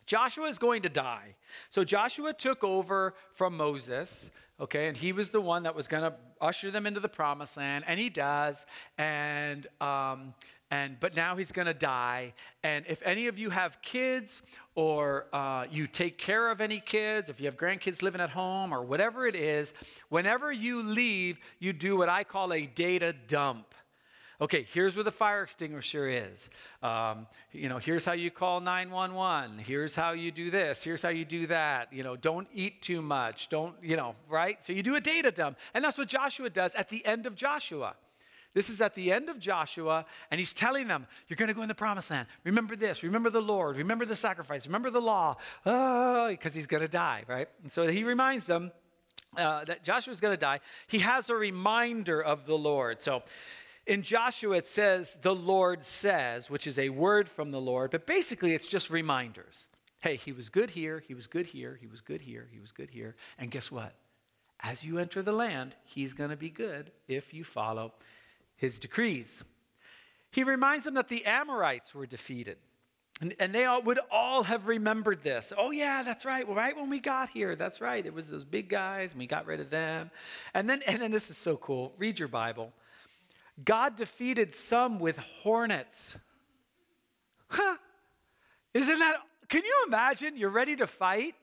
Joshua 0.06 0.48
is 0.48 0.58
going 0.58 0.82
to 0.82 0.88
die. 0.88 1.36
So 1.70 1.84
Joshua 1.84 2.32
took 2.32 2.64
over 2.64 3.14
from 3.34 3.56
Moses 3.56 4.28
okay? 4.60 4.88
And 4.88 4.96
he 4.96 5.12
was 5.12 5.30
the 5.30 5.40
one 5.40 5.62
that 5.64 5.74
was 5.74 5.88
going 5.88 6.02
to 6.02 6.14
usher 6.40 6.70
them 6.70 6.86
into 6.86 7.00
the 7.00 7.08
promised 7.08 7.56
land, 7.56 7.84
and 7.86 7.98
he 7.98 8.10
does. 8.10 8.64
And 8.96 9.66
um, 9.80 10.34
and 10.70 11.00
but 11.00 11.16
now 11.16 11.36
he's 11.36 11.50
going 11.50 11.66
to 11.66 11.74
die. 11.74 12.34
And 12.62 12.84
if 12.88 13.02
any 13.02 13.26
of 13.26 13.38
you 13.38 13.50
have 13.50 13.80
kids, 13.80 14.42
or 14.74 15.26
uh, 15.32 15.66
you 15.70 15.86
take 15.86 16.18
care 16.18 16.50
of 16.50 16.60
any 16.60 16.80
kids, 16.80 17.28
if 17.28 17.40
you 17.40 17.46
have 17.46 17.56
grandkids 17.56 18.02
living 18.02 18.20
at 18.20 18.30
home, 18.30 18.72
or 18.72 18.82
whatever 18.82 19.26
it 19.26 19.34
is, 19.34 19.72
whenever 20.10 20.52
you 20.52 20.82
leave, 20.82 21.38
you 21.58 21.72
do 21.72 21.96
what 21.96 22.08
I 22.08 22.22
call 22.22 22.52
a 22.52 22.66
data 22.66 23.14
dump. 23.28 23.67
Okay, 24.40 24.64
here's 24.72 24.94
where 24.94 25.02
the 25.02 25.10
fire 25.10 25.42
extinguisher 25.42 26.06
is. 26.06 26.48
Um, 26.80 27.26
you 27.50 27.68
know, 27.68 27.78
here's 27.78 28.04
how 28.04 28.12
you 28.12 28.30
call 28.30 28.60
911. 28.60 29.58
Here's 29.58 29.96
how 29.96 30.12
you 30.12 30.30
do 30.30 30.48
this. 30.48 30.84
Here's 30.84 31.02
how 31.02 31.08
you 31.08 31.24
do 31.24 31.48
that. 31.48 31.92
You 31.92 32.04
know, 32.04 32.14
don't 32.14 32.46
eat 32.54 32.80
too 32.80 33.02
much. 33.02 33.48
Don't, 33.48 33.74
you 33.82 33.96
know, 33.96 34.14
right? 34.28 34.64
So 34.64 34.72
you 34.72 34.84
do 34.84 34.94
a 34.94 35.00
data 35.00 35.32
dump. 35.32 35.58
And 35.74 35.82
that's 35.82 35.98
what 35.98 36.06
Joshua 36.06 36.50
does 36.50 36.76
at 36.76 36.88
the 36.88 37.04
end 37.04 37.26
of 37.26 37.34
Joshua. 37.34 37.96
This 38.54 38.70
is 38.70 38.80
at 38.80 38.94
the 38.94 39.12
end 39.12 39.28
of 39.28 39.38
Joshua, 39.38 40.06
and 40.30 40.38
he's 40.38 40.54
telling 40.54 40.88
them, 40.88 41.06
You're 41.28 41.36
going 41.36 41.48
to 41.48 41.54
go 41.54 41.62
in 41.62 41.68
the 41.68 41.74
promised 41.74 42.10
land. 42.10 42.28
Remember 42.44 42.76
this. 42.76 43.02
Remember 43.02 43.30
the 43.30 43.42
Lord. 43.42 43.76
Remember 43.76 44.04
the 44.04 44.16
sacrifice. 44.16 44.66
Remember 44.66 44.90
the 44.90 45.00
law. 45.00 45.36
Oh, 45.66 46.28
because 46.28 46.54
he's 46.54 46.66
going 46.66 46.80
to 46.82 46.88
die, 46.88 47.24
right? 47.28 47.48
And 47.62 47.72
so 47.72 47.86
he 47.86 48.04
reminds 48.04 48.46
them 48.46 48.72
uh, 49.36 49.64
that 49.64 49.84
Joshua's 49.84 50.20
going 50.20 50.34
to 50.34 50.40
die. 50.40 50.60
He 50.86 50.98
has 51.00 51.28
a 51.28 51.34
reminder 51.34 52.22
of 52.22 52.46
the 52.46 52.56
Lord. 52.56 53.02
So 53.02 53.22
in 53.88 54.02
Joshua, 54.02 54.58
it 54.58 54.68
says, 54.68 55.18
the 55.22 55.34
Lord 55.34 55.84
says, 55.84 56.50
which 56.50 56.66
is 56.66 56.78
a 56.78 56.90
word 56.90 57.28
from 57.28 57.50
the 57.50 57.60
Lord, 57.60 57.90
but 57.90 58.06
basically 58.06 58.52
it's 58.52 58.68
just 58.68 58.90
reminders. 58.90 59.66
Hey, 60.00 60.16
he 60.16 60.30
was 60.30 60.50
good 60.50 60.70
here, 60.70 61.02
he 61.08 61.14
was 61.14 61.26
good 61.26 61.46
here, 61.46 61.76
he 61.80 61.86
was 61.86 62.02
good 62.02 62.20
here, 62.20 62.46
he 62.52 62.60
was 62.60 62.70
good 62.70 62.90
here. 62.90 63.16
And 63.38 63.50
guess 63.50 63.72
what? 63.72 63.94
As 64.60 64.84
you 64.84 64.98
enter 64.98 65.22
the 65.22 65.32
land, 65.32 65.74
he's 65.84 66.12
going 66.12 66.30
to 66.30 66.36
be 66.36 66.50
good 66.50 66.92
if 67.08 67.32
you 67.32 67.44
follow 67.44 67.94
his 68.56 68.78
decrees. 68.78 69.42
He 70.30 70.44
reminds 70.44 70.84
them 70.84 70.94
that 70.94 71.08
the 71.08 71.24
Amorites 71.24 71.94
were 71.94 72.06
defeated. 72.06 72.58
And, 73.20 73.34
and, 73.40 73.54
they 73.54 73.64
all, 73.64 73.82
would 73.82 73.98
all 74.12 74.44
have 74.44 74.68
remembered 74.68 75.22
this. 75.24 75.52
Oh, 75.56 75.72
yeah, 75.72 76.02
that's 76.04 76.24
right. 76.24 76.46
Right 76.46 76.76
when 76.76 76.90
we 76.90 77.00
got 77.00 77.30
here, 77.30 77.56
that's 77.56 77.80
right. 77.80 78.04
It 78.04 78.14
was 78.14 78.28
those 78.28 78.44
big 78.44 78.68
guys, 78.68 79.10
and 79.10 79.18
we 79.18 79.26
got 79.26 79.46
rid 79.46 79.58
of 79.58 79.70
them. 79.70 80.12
And 80.54 80.70
then, 80.70 80.82
and 80.86 81.02
then 81.02 81.10
this 81.10 81.28
is 81.28 81.36
so 81.36 81.56
cool. 81.56 81.94
Read 81.98 82.18
your 82.18 82.28
Bible. 82.28 82.72
God 83.64 83.96
defeated 83.96 84.54
some 84.54 84.98
with 84.98 85.16
hornets. 85.16 86.16
Huh. 87.48 87.76
Isn't 88.74 88.98
that, 88.98 89.16
can 89.48 89.62
you 89.64 89.84
imagine? 89.86 90.36
You're 90.36 90.50
ready 90.50 90.76
to 90.76 90.86
fight, 90.86 91.34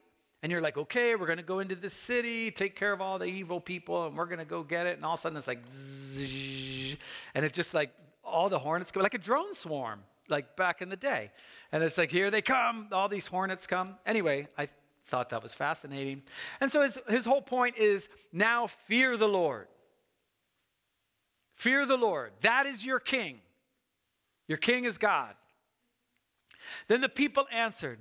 and 0.42 0.52
you're 0.52 0.60
like, 0.60 0.76
okay, 0.78 1.14
we're 1.16 1.26
going 1.26 1.38
to 1.38 1.44
go 1.44 1.58
into 1.58 1.74
this 1.74 1.92
city, 1.94 2.50
take 2.50 2.76
care 2.76 2.92
of 2.92 3.00
all 3.00 3.18
the 3.18 3.24
evil 3.24 3.60
people, 3.60 4.06
and 4.06 4.16
we're 4.16 4.26
going 4.26 4.38
to 4.38 4.44
go 4.44 4.62
get 4.62 4.86
it. 4.86 4.96
And 4.96 5.04
all 5.04 5.14
of 5.14 5.20
a 5.20 5.22
sudden 5.22 5.36
it's 5.36 5.48
like, 5.48 5.62
and 7.34 7.44
it's 7.44 7.56
just 7.56 7.74
like 7.74 7.90
all 8.22 8.48
the 8.48 8.58
hornets 8.58 8.92
go, 8.92 9.00
like 9.00 9.14
a 9.14 9.18
drone 9.18 9.54
swarm, 9.54 10.00
like 10.28 10.56
back 10.56 10.82
in 10.82 10.88
the 10.88 10.96
day. 10.96 11.30
And 11.72 11.82
it's 11.82 11.98
like, 11.98 12.12
here 12.12 12.30
they 12.30 12.42
come, 12.42 12.88
all 12.92 13.08
these 13.08 13.26
hornets 13.26 13.66
come. 13.66 13.96
Anyway, 14.06 14.46
I 14.56 14.68
thought 15.08 15.30
that 15.30 15.42
was 15.42 15.54
fascinating. 15.54 16.22
And 16.60 16.70
so 16.70 16.82
his, 16.82 16.98
his 17.08 17.24
whole 17.24 17.42
point 17.42 17.76
is 17.76 18.08
now 18.32 18.68
fear 18.68 19.16
the 19.16 19.28
Lord. 19.28 19.68
Fear 21.66 21.84
the 21.84 21.96
Lord. 21.96 22.30
That 22.42 22.66
is 22.66 22.86
your 22.86 23.00
king. 23.00 23.40
Your 24.46 24.56
king 24.56 24.84
is 24.84 24.98
God. 24.98 25.34
Then 26.86 27.00
the 27.00 27.08
people 27.08 27.44
answered, 27.50 27.98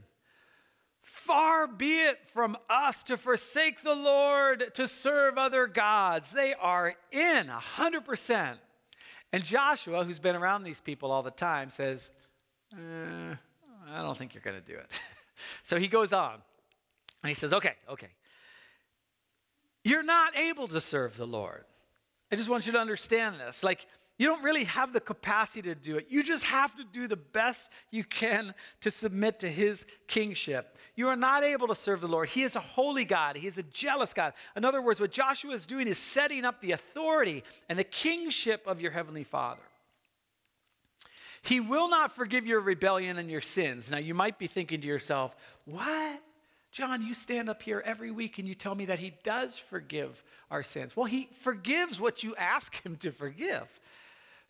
Far 1.02 1.66
be 1.66 2.02
it 2.02 2.20
from 2.32 2.58
us 2.70 3.02
to 3.06 3.18
forsake 3.18 3.82
the 3.82 3.96
Lord 3.96 4.72
to 4.76 4.88
serve 4.88 5.40
other 5.40 5.66
gods. 5.66 6.30
They 6.30 6.54
are 6.54 6.94
in 7.12 7.48
100%. 7.48 8.54
And 9.34 9.44
Joshua, 9.44 10.04
who's 10.04 10.20
been 10.20 10.36
around 10.36 10.62
these 10.62 10.80
people 10.80 11.12
all 11.12 11.24
the 11.24 11.32
time, 11.32 11.72
says, 11.72 12.12
eh, 12.72 13.34
I 13.90 14.02
don't 14.04 14.16
think 14.16 14.36
you're 14.36 14.44
going 14.44 14.62
to 14.62 14.72
do 14.74 14.78
it. 14.78 14.92
so 15.64 15.80
he 15.80 15.88
goes 15.88 16.14
on 16.14 16.36
and 17.24 17.30
he 17.30 17.34
says, 17.34 17.52
Okay, 17.52 17.74
okay. 17.90 18.10
You're 19.84 20.04
not 20.04 20.38
able 20.38 20.68
to 20.68 20.80
serve 20.80 21.18
the 21.18 21.26
Lord. 21.26 21.66
I 22.36 22.38
just 22.38 22.50
want 22.50 22.66
you 22.66 22.74
to 22.74 22.80
understand 22.80 23.40
this. 23.40 23.64
Like, 23.64 23.88
you 24.18 24.28
don't 24.28 24.44
really 24.44 24.66
have 24.66 24.92
the 24.92 25.00
capacity 25.00 25.62
to 25.70 25.74
do 25.74 25.96
it. 25.96 26.08
You 26.10 26.22
just 26.22 26.44
have 26.44 26.76
to 26.76 26.84
do 26.84 27.08
the 27.08 27.16
best 27.16 27.70
you 27.92 28.04
can 28.04 28.54
to 28.82 28.92
submit 28.92 29.40
to 29.40 29.50
his 29.50 29.86
kingship. 30.08 30.78
You 30.98 31.08
are 31.08 31.16
not 31.16 31.46
able 31.46 31.70
to 31.70 31.76
serve 31.76 32.02
the 32.02 32.10
Lord. 32.10 32.28
He 32.28 32.44
is 32.44 32.58
a 32.58 32.60
holy 32.60 33.06
God, 33.06 33.38
he 33.38 33.48
is 33.48 33.58
a 33.58 33.64
jealous 33.64 34.14
God. 34.14 34.34
In 34.54 34.66
other 34.66 34.82
words, 34.82 35.00
what 35.00 35.12
Joshua 35.12 35.54
is 35.54 35.66
doing 35.66 35.88
is 35.88 35.98
setting 35.98 36.44
up 36.44 36.60
the 36.60 36.74
authority 36.74 37.42
and 37.70 37.80
the 37.80 37.86
kingship 37.86 38.68
of 38.68 38.82
your 38.82 38.92
heavenly 38.92 39.24
Father. 39.24 39.64
He 41.42 41.62
will 41.62 41.90
not 41.90 42.14
forgive 42.14 42.46
your 42.46 42.60
rebellion 42.60 43.18
and 43.18 43.32
your 43.32 43.40
sins. 43.40 43.90
Now, 43.90 44.00
you 44.00 44.14
might 44.14 44.38
be 44.38 44.48
thinking 44.48 44.82
to 44.82 44.88
yourself, 44.88 45.34
what? 45.64 46.22
John, 46.76 47.02
you 47.02 47.14
stand 47.14 47.48
up 47.48 47.62
here 47.62 47.82
every 47.86 48.12
week 48.12 48.38
and 48.38 48.46
you 48.46 48.54
tell 48.54 48.76
me 48.76 48.88
that 48.88 49.00
He 49.00 49.14
does 49.24 49.58
forgive 49.58 50.22
our 50.52 50.62
sins. 50.62 50.94
Well, 50.94 51.06
He 51.06 51.30
forgives 51.40 52.02
what 52.02 52.22
you 52.22 52.36
ask 52.36 52.86
Him 52.86 52.98
to 52.98 53.14
forgive. 53.14 53.64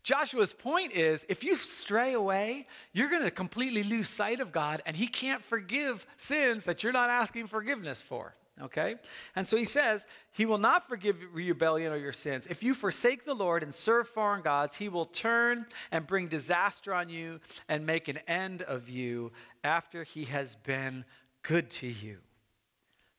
Joshua's 0.01 0.51
point 0.51 0.93
is 0.93 1.23
if 1.29 1.43
you 1.43 1.55
stray 1.55 2.13
away, 2.13 2.65
you're 2.93 3.11
going 3.11 3.21
to 3.21 3.29
completely 3.29 3.83
lose 3.83 4.09
sight 4.09 4.39
of 4.39 4.51
God, 4.51 4.81
and 4.87 4.97
He 4.97 5.05
can't 5.05 5.43
forgive 5.43 6.07
sins 6.17 6.65
that 6.65 6.81
you're 6.81 6.91
not 6.91 7.11
asking 7.11 7.45
forgiveness 7.45 8.01
for. 8.01 8.33
Okay? 8.59 8.95
And 9.35 9.45
so 9.45 9.55
he 9.55 9.65
says, 9.65 10.07
He 10.31 10.47
will 10.47 10.57
not 10.57 10.89
forgive 10.89 11.21
your 11.21 11.29
rebellion 11.29 11.91
or 11.93 11.97
your 11.97 12.13
sins. 12.13 12.47
If 12.49 12.63
you 12.63 12.73
forsake 12.73 13.23
the 13.23 13.35
Lord 13.35 13.61
and 13.61 13.71
serve 13.71 14.07
foreign 14.07 14.41
gods, 14.41 14.75
He 14.75 14.89
will 14.89 15.05
turn 15.05 15.67
and 15.91 16.07
bring 16.07 16.27
disaster 16.27 16.91
on 16.91 17.09
you 17.09 17.39
and 17.69 17.85
make 17.85 18.07
an 18.07 18.17
end 18.27 18.63
of 18.63 18.89
you 18.89 19.31
after 19.63 20.03
He 20.03 20.23
has 20.23 20.55
been 20.55 21.05
good 21.47 21.69
to 21.69 21.87
you. 21.87 22.17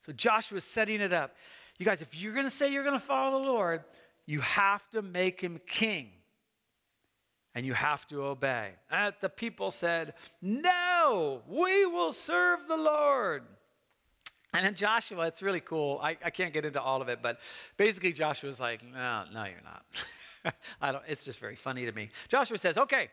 So 0.05 0.11
Joshua's 0.11 0.63
setting 0.63 1.01
it 1.01 1.13
up. 1.13 1.35
You 1.77 1.85
guys, 1.85 2.01
if 2.01 2.15
you're 2.15 2.33
going 2.33 2.45
to 2.45 2.51
say 2.51 2.71
you're 2.71 2.83
going 2.83 2.99
to 2.99 3.05
follow 3.05 3.41
the 3.41 3.47
Lord, 3.47 3.83
you 4.25 4.41
have 4.41 4.89
to 4.91 5.01
make 5.01 5.41
him 5.41 5.59
king 5.67 6.09
and 7.53 7.65
you 7.65 7.73
have 7.73 8.07
to 8.07 8.23
obey. 8.23 8.71
And 8.91 9.13
the 9.21 9.29
people 9.29 9.71
said, 9.71 10.13
No, 10.41 11.41
we 11.47 11.85
will 11.85 12.13
serve 12.13 12.67
the 12.67 12.77
Lord. 12.77 13.43
And 14.53 14.65
then 14.65 14.75
Joshua, 14.75 15.27
it's 15.27 15.41
really 15.41 15.59
cool. 15.59 15.99
I, 16.01 16.17
I 16.23 16.29
can't 16.29 16.53
get 16.53 16.65
into 16.65 16.81
all 16.81 17.01
of 17.01 17.09
it, 17.09 17.19
but 17.21 17.39
basically 17.75 18.13
Joshua's 18.13 18.59
like, 18.59 18.81
No, 18.83 19.23
no, 19.33 19.43
you're 19.43 19.55
not. 19.63 20.53
I 20.81 20.91
don't, 20.91 21.03
it's 21.07 21.23
just 21.23 21.39
very 21.39 21.55
funny 21.55 21.85
to 21.85 21.91
me. 21.91 22.09
Joshua 22.27 22.57
says, 22.57 22.77
Okay, 22.77 23.09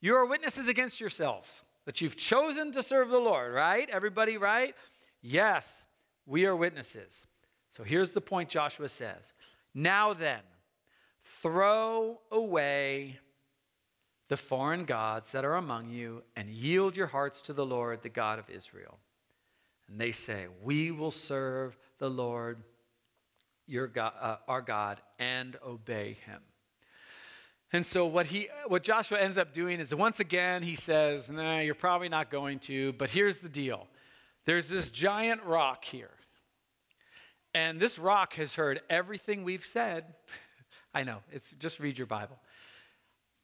you 0.00 0.14
are 0.16 0.26
witnesses 0.26 0.68
against 0.68 1.00
yourselves 1.00 1.48
that 1.90 2.00
you've 2.00 2.16
chosen 2.16 2.70
to 2.70 2.84
serve 2.84 3.08
the 3.08 3.18
Lord, 3.18 3.52
right? 3.52 3.90
Everybody, 3.90 4.36
right? 4.36 4.76
Yes, 5.22 5.84
we 6.24 6.46
are 6.46 6.54
witnesses. 6.54 7.26
So 7.72 7.82
here's 7.82 8.10
the 8.10 8.20
point 8.20 8.48
Joshua 8.48 8.88
says 8.88 9.32
Now 9.74 10.12
then, 10.12 10.38
throw 11.42 12.20
away 12.30 13.18
the 14.28 14.36
foreign 14.36 14.84
gods 14.84 15.32
that 15.32 15.44
are 15.44 15.56
among 15.56 15.90
you 15.90 16.22
and 16.36 16.48
yield 16.48 16.96
your 16.96 17.08
hearts 17.08 17.42
to 17.42 17.52
the 17.52 17.66
Lord, 17.66 18.02
the 18.02 18.08
God 18.08 18.38
of 18.38 18.48
Israel. 18.48 19.00
And 19.88 20.00
they 20.00 20.12
say, 20.12 20.46
We 20.62 20.92
will 20.92 21.10
serve 21.10 21.76
the 21.98 22.08
Lord, 22.08 22.62
your 23.66 23.88
God, 23.88 24.12
uh, 24.20 24.36
our 24.46 24.62
God, 24.62 25.00
and 25.18 25.56
obey 25.66 26.18
him. 26.24 26.40
And 27.72 27.86
so 27.86 28.04
what 28.06 28.26
he 28.26 28.48
what 28.66 28.82
Joshua 28.82 29.20
ends 29.20 29.38
up 29.38 29.52
doing 29.52 29.78
is 29.78 29.94
once 29.94 30.18
again 30.18 30.62
he 30.62 30.74
says, 30.74 31.30
"Nah, 31.30 31.60
you're 31.60 31.74
probably 31.74 32.08
not 32.08 32.30
going 32.30 32.58
to, 32.60 32.92
but 32.94 33.10
here's 33.10 33.38
the 33.38 33.48
deal. 33.48 33.86
There's 34.44 34.68
this 34.68 34.90
giant 34.90 35.44
rock 35.44 35.84
here. 35.84 36.10
And 37.54 37.80
this 37.80 37.98
rock 37.98 38.34
has 38.34 38.54
heard 38.54 38.80
everything 38.88 39.44
we've 39.44 39.66
said. 39.66 40.04
I 40.94 41.04
know, 41.04 41.18
it's 41.30 41.50
just 41.58 41.80
read 41.80 41.98
your 41.98 42.06
Bible. 42.06 42.38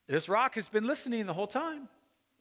This 0.08 0.28
rock 0.28 0.54
has 0.54 0.68
been 0.68 0.86
listening 0.86 1.26
the 1.26 1.32
whole 1.32 1.46
time. 1.46 1.88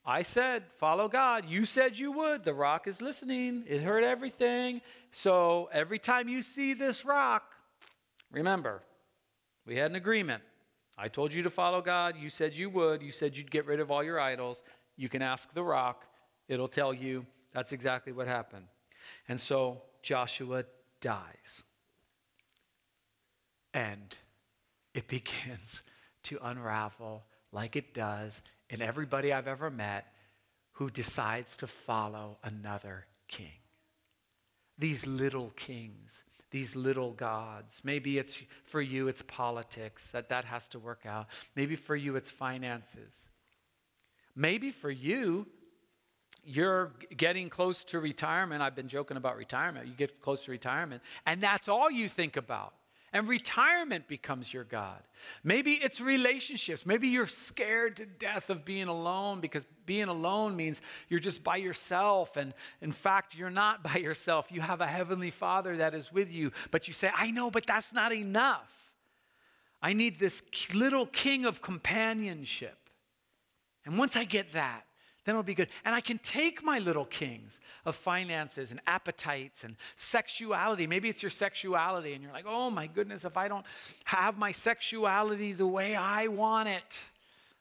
I 0.06 0.22
said, 0.22 0.64
follow 0.78 1.08
God. 1.08 1.46
You 1.50 1.66
said 1.66 1.98
you 1.98 2.12
would. 2.12 2.44
The 2.44 2.54
rock 2.54 2.88
is 2.88 3.02
listening. 3.02 3.64
It 3.68 3.82
heard 3.82 4.04
everything. 4.04 4.82
So 5.12 5.68
every 5.72 5.98
time 5.98 6.30
you 6.30 6.44
see 6.44 6.76
this 6.76 7.06
rock, 7.06 7.56
remember, 8.32 8.84
we 9.66 9.76
had 9.76 9.90
an 9.90 9.96
agreement. 9.96 10.44
I 10.98 11.08
told 11.08 11.34
you 11.34 11.44
to 11.44 11.50
follow 11.50 11.82
God. 11.82 12.16
You 12.18 12.30
said 12.30 12.56
you 12.56 12.70
would. 12.70 13.02
You 13.02 13.12
said 13.12 13.36
you'd 13.36 13.52
get 13.52 13.66
rid 13.66 13.80
of 13.80 13.92
all 13.92 14.04
your 14.04 14.20
idols. 14.20 14.64
You 14.96 15.10
can 15.10 15.22
ask 15.22 15.54
the 15.54 15.64
rock, 15.64 16.06
it'll 16.48 16.70
tell 16.70 16.94
you 16.94 17.26
that's 17.54 17.74
exactly 17.74 18.14
what 18.14 18.28
happened. 18.28 18.66
And 19.28 19.40
so 19.40 19.82
Joshua 20.02 20.66
dies. 21.02 21.64
And 23.74 24.16
it 24.94 25.08
begins 25.10 25.82
to 26.24 26.40
unravel 26.44 27.24
like 27.52 27.76
it 27.76 27.94
does 27.94 28.42
in 28.70 28.82
everybody 28.82 29.32
I've 29.32 29.48
ever 29.48 29.70
met 29.70 30.08
who 30.74 30.90
decides 30.90 31.56
to 31.58 31.68
follow 31.68 32.38
another 32.44 33.06
king. 33.28 33.60
These 34.78 35.08
little 35.08 35.52
kings 35.56 36.24
these 36.56 36.74
little 36.74 37.12
gods. 37.12 37.82
Maybe 37.84 38.18
it's 38.18 38.40
for 38.64 38.80
you, 38.80 39.10
it's 39.10 39.22
politics, 39.24 40.10
that 40.12 40.30
that 40.30 40.46
has 40.46 40.70
to 40.70 40.80
work 40.80 41.06
out. 41.06 41.28
Maybe 41.54 41.76
for 41.76 41.98
you, 41.98 42.16
it's 42.16 42.32
finances. 42.32 43.14
Maybe 44.38 44.72
for 44.72 44.90
you, 44.90 45.48
you're 46.46 46.94
getting 47.18 47.50
close 47.50 47.84
to 47.86 48.00
retirement. 48.00 48.62
I've 48.62 48.74
been 48.74 48.88
joking 48.88 49.18
about 49.18 49.36
retirement. 49.36 49.88
You 49.88 49.94
get 49.96 50.22
close 50.22 50.46
to 50.46 50.52
retirement, 50.52 51.02
and 51.26 51.42
that's 51.42 51.68
all 51.68 51.92
you 51.92 52.08
think 52.08 52.38
about. 52.38 52.74
And 53.16 53.30
retirement 53.30 54.10
becomes 54.10 54.54
your 54.54 54.66
God. 54.66 55.00
Maybe 55.42 55.72
it's 55.76 56.02
relationships. 56.02 56.86
Maybe 56.86 57.08
you're 57.08 57.28
scared 57.28 57.96
to 57.96 58.06
death 58.06 58.50
of 58.50 58.66
being 58.66 58.90
alone 58.90 59.40
because 59.40 59.66
being 59.86 60.10
alone 60.10 60.58
means 60.58 60.82
you're 61.08 61.22
just 61.22 61.42
by 61.42 61.56
yourself. 61.56 62.36
And 62.36 62.54
in 62.82 62.92
fact, 62.92 63.34
you're 63.34 63.50
not 63.50 63.82
by 63.82 64.00
yourself. 64.00 64.48
You 64.52 64.60
have 64.60 64.82
a 64.82 64.86
heavenly 64.86 65.32
Father 65.32 65.78
that 65.78 65.94
is 65.94 66.12
with 66.12 66.30
you. 66.30 66.52
But 66.72 66.90
you 66.90 66.94
say, 66.94 67.10
I 67.16 67.32
know, 67.32 67.50
but 67.50 67.66
that's 67.66 67.94
not 67.94 68.12
enough. 68.12 68.92
I 69.82 69.94
need 69.94 70.20
this 70.20 70.44
little 70.74 71.06
king 71.06 71.46
of 71.46 71.62
companionship. 71.62 72.78
And 73.86 73.98
once 73.98 74.18
I 74.18 74.26
get 74.26 74.52
that, 74.52 74.88
then 75.26 75.34
it'll 75.34 75.44
be 75.44 75.56
good. 75.56 75.70
And 75.84 75.94
I 75.94 76.02
can 76.02 76.18
take 76.20 76.64
my 76.64 76.80
little 76.80 77.06
kings 77.06 77.60
of 77.84 77.96
finances 77.96 78.72
and 78.72 78.80
appetites 78.88 79.64
and 79.64 79.76
sexuality. 79.96 80.88
Maybe 80.88 81.10
it's 81.10 81.22
your 81.22 81.32
sexuality, 81.32 82.14
and 82.14 82.24
you're 82.24 82.32
like, 82.32 82.46
oh 82.48 82.70
my 82.70 82.88
goodness, 82.88 83.26
if 83.26 83.36
I 83.36 83.48
don't 83.48 83.66
have 84.06 84.38
my 84.38 84.52
sexuality 84.52 85.52
the 85.52 85.68
way 85.68 85.96
I 85.96 86.28
want 86.28 86.70
it, 86.70 87.04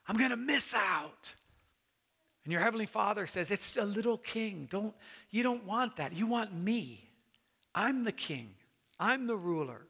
I'm 0.07 0.17
going 0.17 0.31
to 0.31 0.37
miss 0.37 0.75
out. 0.75 1.35
And 2.45 2.53
your 2.53 2.61
heavenly 2.61 2.87
father 2.87 3.27
says, 3.27 3.51
it's 3.51 3.77
a 3.79 3.85
little 3.85 4.19
king. 4.19 4.69
Don't, 4.71 4.95
you 5.31 5.43
don't 5.43 5.65
want 5.65 5.97
that. 5.97 6.13
You 6.13 6.27
want 6.27 6.55
me. 6.55 7.01
I'm 7.75 8.05
the 8.05 8.13
king, 8.13 8.51
I'm 9.01 9.27
the 9.27 9.37
ruler. 9.37 9.81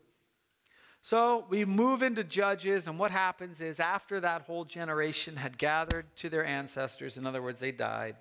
So 1.05 1.45
we 1.51 1.67
move 1.67 2.03
into 2.03 2.25
Judges, 2.25 2.87
and 2.87 2.99
what 2.99 3.11
happens 3.11 3.61
is 3.61 3.79
after 3.79 4.21
that 4.21 4.41
whole 4.41 4.65
generation 4.65 5.37
had 5.37 5.59
gathered 5.59 6.07
to 6.17 6.31
their 6.31 6.47
ancestors, 6.47 7.19
in 7.19 7.27
other 7.27 7.43
words, 7.43 7.61
they 7.61 7.73
died, 7.73 8.17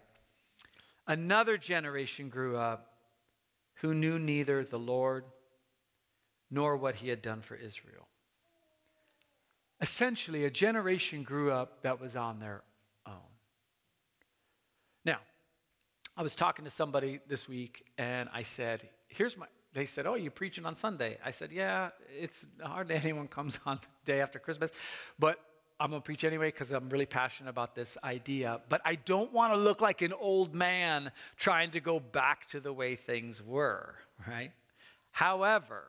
another 1.07 1.57
generation 1.57 2.27
grew 2.27 2.57
up 2.57 2.97
who 3.75 3.93
knew 3.93 4.19
neither 4.19 4.65
the 4.65 4.77
Lord 4.77 5.23
nor 6.51 6.75
what 6.75 6.95
he 6.95 7.07
had 7.07 7.21
done 7.21 7.41
for 7.41 7.55
Israel. 7.55 8.09
Essentially, 9.79 10.43
a 10.43 10.51
generation 10.51 11.23
grew 11.23 11.53
up 11.53 11.83
that 11.83 12.01
was 12.01 12.17
on 12.17 12.39
their 12.39 12.63
own. 13.07 13.15
Now, 15.05 15.19
I 16.17 16.21
was 16.21 16.35
talking 16.35 16.65
to 16.65 16.71
somebody 16.71 17.21
this 17.29 17.47
week, 17.47 17.85
and 17.97 18.27
I 18.33 18.43
said, 18.43 18.89
Here's 19.07 19.37
my, 19.37 19.45
they 19.73 19.85
said, 19.85 20.05
Oh, 20.05 20.15
you're 20.15 20.31
preaching 20.31 20.65
on 20.65 20.75
Sunday? 20.75 21.17
I 21.25 21.31
said, 21.31 21.51
Yeah, 21.51 21.89
it's 22.19 22.45
hardly 22.61 22.95
anyone 23.03 23.27
comes 23.27 23.59
on 23.65 23.79
the 23.81 24.11
day 24.11 24.21
after 24.21 24.39
Christmas, 24.39 24.71
but 25.19 25.39
I'm 25.79 25.89
going 25.89 26.01
to 26.01 26.05
preach 26.05 26.23
anyway 26.23 26.47
because 26.47 26.71
I'm 26.71 26.89
really 26.89 27.05
passionate 27.05 27.49
about 27.49 27.75
this 27.75 27.97
idea. 28.03 28.61
But 28.69 28.81
I 28.85 28.95
don't 28.95 29.33
want 29.33 29.53
to 29.53 29.59
look 29.59 29.81
like 29.81 30.01
an 30.01 30.13
old 30.13 30.53
man 30.53 31.11
trying 31.35 31.71
to 31.71 31.79
go 31.79 31.99
back 31.99 32.47
to 32.49 32.59
the 32.59 32.71
way 32.71 32.95
things 32.95 33.41
were, 33.41 33.95
right? 34.27 34.51
However, 35.11 35.87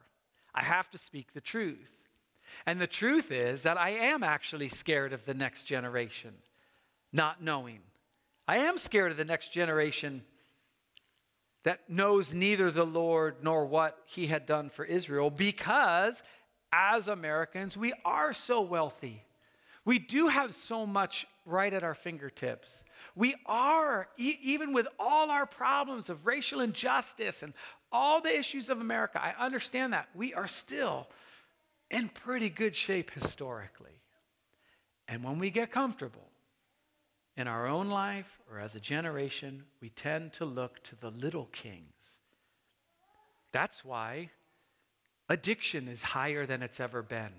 I 0.55 0.62
have 0.62 0.91
to 0.93 0.99
speak 0.99 1.33
the 1.33 1.41
truth. 1.41 1.91
And 2.67 2.81
the 2.81 2.87
truth 2.87 3.31
is 3.31 3.62
that 3.62 3.79
I 3.79 3.91
am 3.91 4.23
actually 4.23 4.69
scared 4.69 5.12
of 5.12 5.25
the 5.26 5.35
next 5.35 5.64
generation, 5.64 6.35
not 7.12 7.43
knowing. 7.43 7.81
I 8.47 8.59
am 8.59 8.79
scared 8.79 9.12
of 9.12 9.19
the 9.19 9.25
next 9.25 9.53
generation 9.53 10.23
that 11.64 11.88
knows 11.88 12.33
neither 12.33 12.71
the 12.71 12.87
Lord 12.87 13.37
nor 13.42 13.66
what 13.66 13.99
he 14.06 14.26
had 14.26 14.47
done 14.47 14.71
for 14.71 14.85
Israel 14.85 15.30
because 15.30 16.23
as 16.73 17.09
Americans, 17.09 17.76
we 17.76 17.92
are 18.04 18.33
so 18.33 18.61
wealthy. 18.61 19.23
We 19.85 19.99
do 19.99 20.28
have 20.28 20.54
so 20.54 20.87
much 20.87 21.26
right 21.47 21.73
at 21.73 21.85
our 21.85 21.94
fingertips. 21.94 22.85
We 23.14 23.35
are, 23.46 24.09
e- 24.16 24.38
even 24.42 24.72
with 24.72 24.88
all 24.98 25.31
our 25.31 25.46
problems 25.46 26.09
of 26.09 26.27
racial 26.27 26.61
injustice 26.61 27.42
and 27.42 27.53
all 27.92 28.20
the 28.20 28.37
issues 28.37 28.70
of 28.70 28.81
America, 28.81 29.22
I 29.22 29.35
understand 29.38 29.92
that. 29.92 30.09
We 30.14 30.35
are 30.35 30.48
still 30.48 31.09
in 31.90 32.09
pretty 32.09 32.50
good 32.50 32.74
shape 32.74 33.11
historically. 33.12 34.00
And 35.07 35.22
when 35.22 35.38
we 35.38 35.50
get 35.50 35.70
comfortable, 35.70 36.29
in 37.37 37.49
our 37.49 37.66
own 37.66 37.88
life 37.88 38.40
or 38.51 38.61
as 38.61 38.75
a 38.75 38.81
generation, 38.81 39.64
we 39.81 39.90
tend 39.90 40.33
to 40.35 40.44
look 40.44 40.83
to 40.85 40.97
the 40.97 41.11
little 41.11 41.47
kings. 41.47 42.18
That's 43.53 43.85
why 43.85 44.31
addiction 45.29 45.88
is 45.88 46.03
higher 46.03 46.47
than 46.47 46.62
it's 46.62 46.81
ever 46.81 47.03
been. 47.03 47.33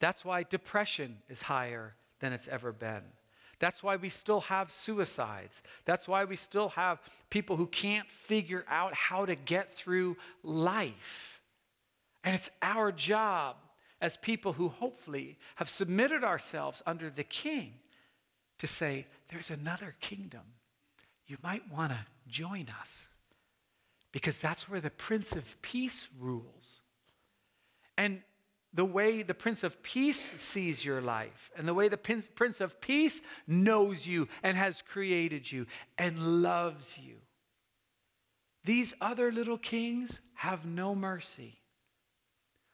That's 0.00 0.24
why 0.24 0.42
depression 0.42 1.18
is 1.28 1.42
higher 1.42 1.94
than 2.20 2.32
it's 2.32 2.48
ever 2.48 2.72
been. 2.72 3.02
That's 3.58 3.82
why 3.82 3.96
we 3.96 4.08
still 4.08 4.40
have 4.40 4.72
suicides. 4.72 5.62
That's 5.84 6.08
why 6.08 6.24
we 6.24 6.36
still 6.36 6.70
have 6.70 7.00
people 7.30 7.56
who 7.56 7.66
can't 7.66 8.10
figure 8.10 8.64
out 8.68 8.94
how 8.94 9.24
to 9.24 9.34
get 9.34 9.72
through 9.74 10.16
life. 10.42 11.40
And 12.24 12.34
it's 12.34 12.50
our 12.60 12.90
job 12.90 13.56
as 14.00 14.16
people 14.16 14.52
who 14.52 14.68
hopefully 14.68 15.38
have 15.54 15.70
submitted 15.70 16.24
ourselves 16.24 16.82
under 16.84 17.08
the 17.08 17.24
king 17.24 17.74
to 18.64 18.72
say, 18.72 19.06
there's 19.30 19.50
another 19.50 19.94
kingdom. 20.00 20.40
You 21.26 21.36
might 21.42 21.70
want 21.70 21.92
to 21.92 21.98
join 22.26 22.66
us 22.80 23.06
because 24.10 24.38
that's 24.38 24.70
where 24.70 24.80
the 24.80 24.88
Prince 24.88 25.32
of 25.32 25.60
Peace 25.60 26.08
rules. 26.18 26.80
And 27.98 28.22
the 28.72 28.86
way 28.86 29.22
the 29.22 29.34
Prince 29.34 29.64
of 29.64 29.82
Peace 29.82 30.32
sees 30.38 30.82
your 30.82 31.02
life, 31.02 31.52
and 31.56 31.68
the 31.68 31.74
way 31.74 31.88
the 31.88 31.98
Prince 31.98 32.60
of 32.62 32.80
Peace 32.80 33.20
knows 33.46 34.06
you 34.06 34.28
and 34.42 34.56
has 34.56 34.82
created 34.82 35.52
you 35.52 35.66
and 35.98 36.42
loves 36.42 36.96
you. 36.98 37.16
These 38.64 38.94
other 38.98 39.30
little 39.30 39.58
kings 39.58 40.20
have 40.36 40.64
no 40.64 40.94
mercy. 40.94 41.58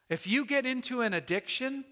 If 0.08 0.26
you 0.26 0.46
get 0.46 0.64
into 0.66 1.00
an 1.00 1.14
addiction, 1.14 1.84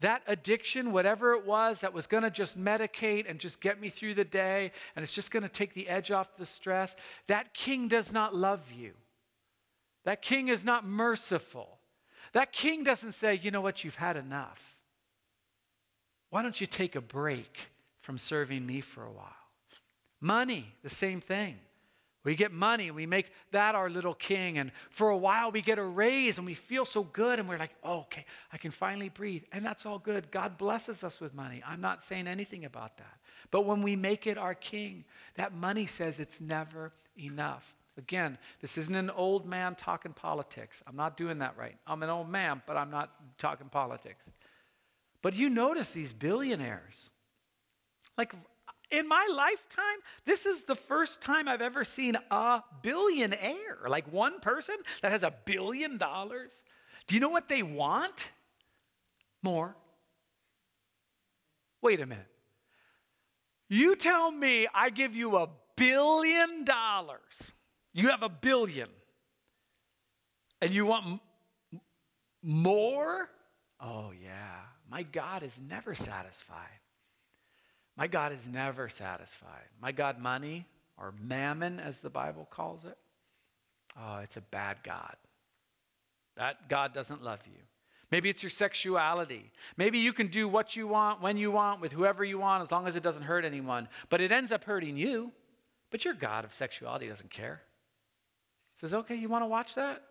that 0.00 0.22
addiction, 0.26 0.92
whatever 0.92 1.32
it 1.32 1.44
was 1.44 1.80
that 1.80 1.92
was 1.92 2.06
going 2.06 2.22
to 2.22 2.30
just 2.30 2.58
medicate 2.58 3.28
and 3.28 3.38
just 3.38 3.60
get 3.60 3.80
me 3.80 3.88
through 3.88 4.14
the 4.14 4.24
day, 4.24 4.70
and 4.94 5.02
it's 5.02 5.12
just 5.12 5.30
going 5.30 5.42
to 5.42 5.48
take 5.48 5.74
the 5.74 5.88
edge 5.88 6.10
off 6.10 6.36
the 6.36 6.46
stress, 6.46 6.94
that 7.26 7.54
king 7.54 7.88
does 7.88 8.12
not 8.12 8.34
love 8.34 8.60
you. 8.76 8.92
That 10.04 10.22
king 10.22 10.48
is 10.48 10.64
not 10.64 10.86
merciful. 10.86 11.78
That 12.32 12.52
king 12.52 12.84
doesn't 12.84 13.12
say, 13.12 13.34
you 13.34 13.50
know 13.50 13.60
what, 13.60 13.82
you've 13.84 13.96
had 13.96 14.16
enough. 14.16 14.76
Why 16.30 16.42
don't 16.42 16.60
you 16.60 16.66
take 16.66 16.94
a 16.94 17.00
break 17.00 17.70
from 18.00 18.18
serving 18.18 18.64
me 18.64 18.80
for 18.80 19.04
a 19.04 19.10
while? 19.10 19.32
Money, 20.20 20.74
the 20.82 20.90
same 20.90 21.20
thing. 21.20 21.56
We 22.28 22.36
get 22.36 22.52
money 22.52 22.88
and 22.88 22.94
we 22.94 23.06
make 23.06 23.32
that 23.52 23.74
our 23.74 23.88
little 23.88 24.12
king. 24.12 24.58
And 24.58 24.70
for 24.90 25.08
a 25.08 25.16
while 25.16 25.50
we 25.50 25.62
get 25.62 25.78
a 25.78 25.82
raise 25.82 26.36
and 26.36 26.46
we 26.46 26.52
feel 26.52 26.84
so 26.84 27.04
good 27.04 27.38
and 27.38 27.48
we're 27.48 27.56
like, 27.56 27.74
oh, 27.82 28.00
okay, 28.00 28.26
I 28.52 28.58
can 28.58 28.70
finally 28.70 29.08
breathe. 29.08 29.44
And 29.50 29.64
that's 29.64 29.86
all 29.86 29.98
good. 29.98 30.30
God 30.30 30.58
blesses 30.58 31.02
us 31.02 31.20
with 31.20 31.32
money. 31.32 31.62
I'm 31.66 31.80
not 31.80 32.04
saying 32.04 32.28
anything 32.28 32.66
about 32.66 32.98
that. 32.98 33.16
But 33.50 33.64
when 33.64 33.80
we 33.80 33.96
make 33.96 34.26
it 34.26 34.36
our 34.36 34.54
king, 34.54 35.06
that 35.36 35.54
money 35.54 35.86
says 35.86 36.20
it's 36.20 36.38
never 36.38 36.92
enough. 37.18 37.74
Again, 37.96 38.36
this 38.60 38.76
isn't 38.76 38.94
an 38.94 39.08
old 39.08 39.46
man 39.46 39.74
talking 39.74 40.12
politics. 40.12 40.82
I'm 40.86 40.96
not 40.96 41.16
doing 41.16 41.38
that 41.38 41.56
right. 41.56 41.78
I'm 41.86 42.02
an 42.02 42.10
old 42.10 42.28
man, 42.28 42.60
but 42.66 42.76
I'm 42.76 42.90
not 42.90 43.10
talking 43.38 43.70
politics. 43.70 44.28
But 45.22 45.32
you 45.32 45.48
notice 45.48 45.92
these 45.92 46.12
billionaires. 46.12 47.08
Like 48.18 48.34
in 48.90 49.08
my 49.08 49.28
lifetime, 49.34 50.00
this 50.24 50.46
is 50.46 50.64
the 50.64 50.74
first 50.74 51.20
time 51.20 51.48
I've 51.48 51.60
ever 51.60 51.84
seen 51.84 52.16
a 52.30 52.62
billionaire, 52.82 53.78
like 53.86 54.10
one 54.12 54.40
person 54.40 54.76
that 55.02 55.12
has 55.12 55.22
a 55.22 55.34
billion 55.44 55.98
dollars. 55.98 56.52
Do 57.06 57.14
you 57.14 57.20
know 57.20 57.28
what 57.28 57.48
they 57.48 57.62
want? 57.62 58.30
More. 59.42 59.76
Wait 61.82 62.00
a 62.00 62.06
minute. 62.06 62.26
You 63.68 63.96
tell 63.96 64.30
me 64.30 64.66
I 64.74 64.90
give 64.90 65.14
you 65.14 65.36
a 65.36 65.48
billion 65.76 66.64
dollars. 66.64 67.52
You 67.92 68.08
have 68.08 68.22
a 68.22 68.28
billion. 68.28 68.88
And 70.60 70.72
you 70.72 70.86
want 70.86 71.06
m- 71.06 71.80
more? 72.42 73.28
Oh, 73.80 74.12
yeah. 74.22 74.60
My 74.90 75.02
God 75.02 75.42
is 75.42 75.58
never 75.68 75.94
satisfied. 75.94 76.77
My 77.98 78.06
God 78.06 78.32
is 78.32 78.46
never 78.46 78.88
satisfied. 78.88 79.68
My 79.82 79.90
God, 79.90 80.20
money, 80.20 80.66
or 80.96 81.12
mammon 81.20 81.80
as 81.80 81.98
the 81.98 82.08
Bible 82.08 82.46
calls 82.48 82.84
it, 82.84 82.96
oh, 84.00 84.18
it's 84.18 84.36
a 84.36 84.40
bad 84.40 84.78
God. 84.84 85.16
That 86.36 86.68
God 86.68 86.94
doesn't 86.94 87.24
love 87.24 87.40
you. 87.46 87.60
Maybe 88.12 88.30
it's 88.30 88.42
your 88.42 88.50
sexuality. 88.50 89.50
Maybe 89.76 89.98
you 89.98 90.12
can 90.12 90.28
do 90.28 90.48
what 90.48 90.76
you 90.76 90.86
want, 90.86 91.20
when 91.20 91.36
you 91.36 91.50
want, 91.50 91.80
with 91.80 91.92
whoever 91.92 92.24
you 92.24 92.38
want, 92.38 92.62
as 92.62 92.70
long 92.70 92.86
as 92.86 92.94
it 92.94 93.02
doesn't 93.02 93.22
hurt 93.22 93.44
anyone. 93.44 93.88
But 94.08 94.20
it 94.20 94.30
ends 94.30 94.52
up 94.52 94.64
hurting 94.64 94.96
you. 94.96 95.32
But 95.90 96.04
your 96.04 96.14
God 96.14 96.44
of 96.44 96.54
sexuality 96.54 97.08
doesn't 97.08 97.30
care. 97.30 97.62
He 98.76 98.80
says, 98.80 98.94
okay, 98.94 99.16
you 99.16 99.28
want 99.28 99.42
to 99.42 99.48
watch 99.48 99.74
that? 99.74 100.02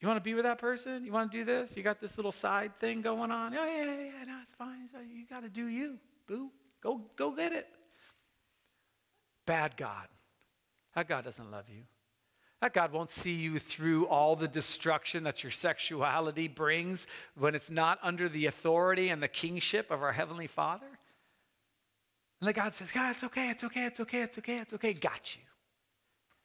You 0.00 0.08
want 0.08 0.16
to 0.16 0.24
be 0.24 0.32
with 0.32 0.44
that 0.44 0.58
person? 0.58 1.04
You 1.04 1.12
want 1.12 1.30
to 1.30 1.38
do 1.38 1.44
this? 1.44 1.76
You 1.76 1.82
got 1.82 2.00
this 2.00 2.16
little 2.16 2.32
side 2.32 2.78
thing 2.78 3.02
going 3.02 3.30
on? 3.30 3.52
Yeah, 3.52 3.66
yeah, 3.66 3.84
yeah, 3.84 4.04
yeah 4.04 4.24
no, 4.26 4.38
it's 4.42 4.54
fine. 4.56 4.88
You 5.14 5.26
got 5.28 5.42
to 5.42 5.50
do 5.50 5.66
you, 5.66 5.98
boo. 6.26 6.50
Go, 6.82 7.00
go 7.16 7.30
get 7.30 7.52
it. 7.52 7.68
Bad 9.46 9.76
God. 9.76 10.08
That 10.94 11.08
God 11.08 11.24
doesn't 11.24 11.50
love 11.50 11.64
you. 11.68 11.82
That 12.60 12.74
God 12.74 12.92
won't 12.92 13.10
see 13.10 13.34
you 13.34 13.58
through 13.58 14.06
all 14.06 14.36
the 14.36 14.48
destruction 14.48 15.24
that 15.24 15.42
your 15.42 15.50
sexuality 15.50 16.46
brings 16.46 17.06
when 17.38 17.54
it's 17.54 17.70
not 17.70 17.98
under 18.02 18.28
the 18.28 18.46
authority 18.46 19.08
and 19.08 19.22
the 19.22 19.28
kingship 19.28 19.90
of 19.90 20.02
our 20.02 20.12
Heavenly 20.12 20.46
Father. 20.46 20.98
And 22.40 22.48
the 22.48 22.52
God 22.52 22.74
says, 22.74 22.90
God, 22.90 23.14
it's 23.14 23.24
okay, 23.24 23.50
it's 23.50 23.64
okay, 23.64 23.86
it's 23.86 24.00
okay, 24.00 24.22
it's 24.22 24.38
okay, 24.38 24.58
it's 24.58 24.72
okay, 24.74 24.92
got 24.92 25.34
you. 25.34 25.42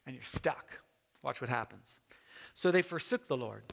And 0.06 0.14
you're 0.14 0.24
stuck. 0.24 0.78
Watch 1.22 1.40
what 1.40 1.50
happens. 1.50 2.00
So 2.54 2.70
they 2.70 2.82
forsook 2.82 3.28
the 3.28 3.36
Lord 3.36 3.64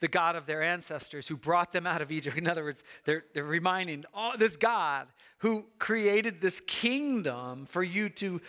the 0.00 0.08
God 0.08 0.36
of 0.36 0.46
their 0.46 0.62
ancestors 0.62 1.28
who 1.28 1.36
brought 1.36 1.72
them 1.72 1.86
out 1.86 2.02
of 2.02 2.10
Egypt. 2.10 2.36
In 2.38 2.46
other 2.46 2.64
words, 2.64 2.82
they're, 3.04 3.24
they're 3.34 3.44
reminding 3.44 4.04
oh, 4.14 4.32
this 4.38 4.56
God 4.56 5.06
who 5.38 5.64
created 5.78 6.40
this 6.40 6.60
kingdom 6.66 7.66
for 7.66 7.82
you 7.82 8.10
to 8.10 8.40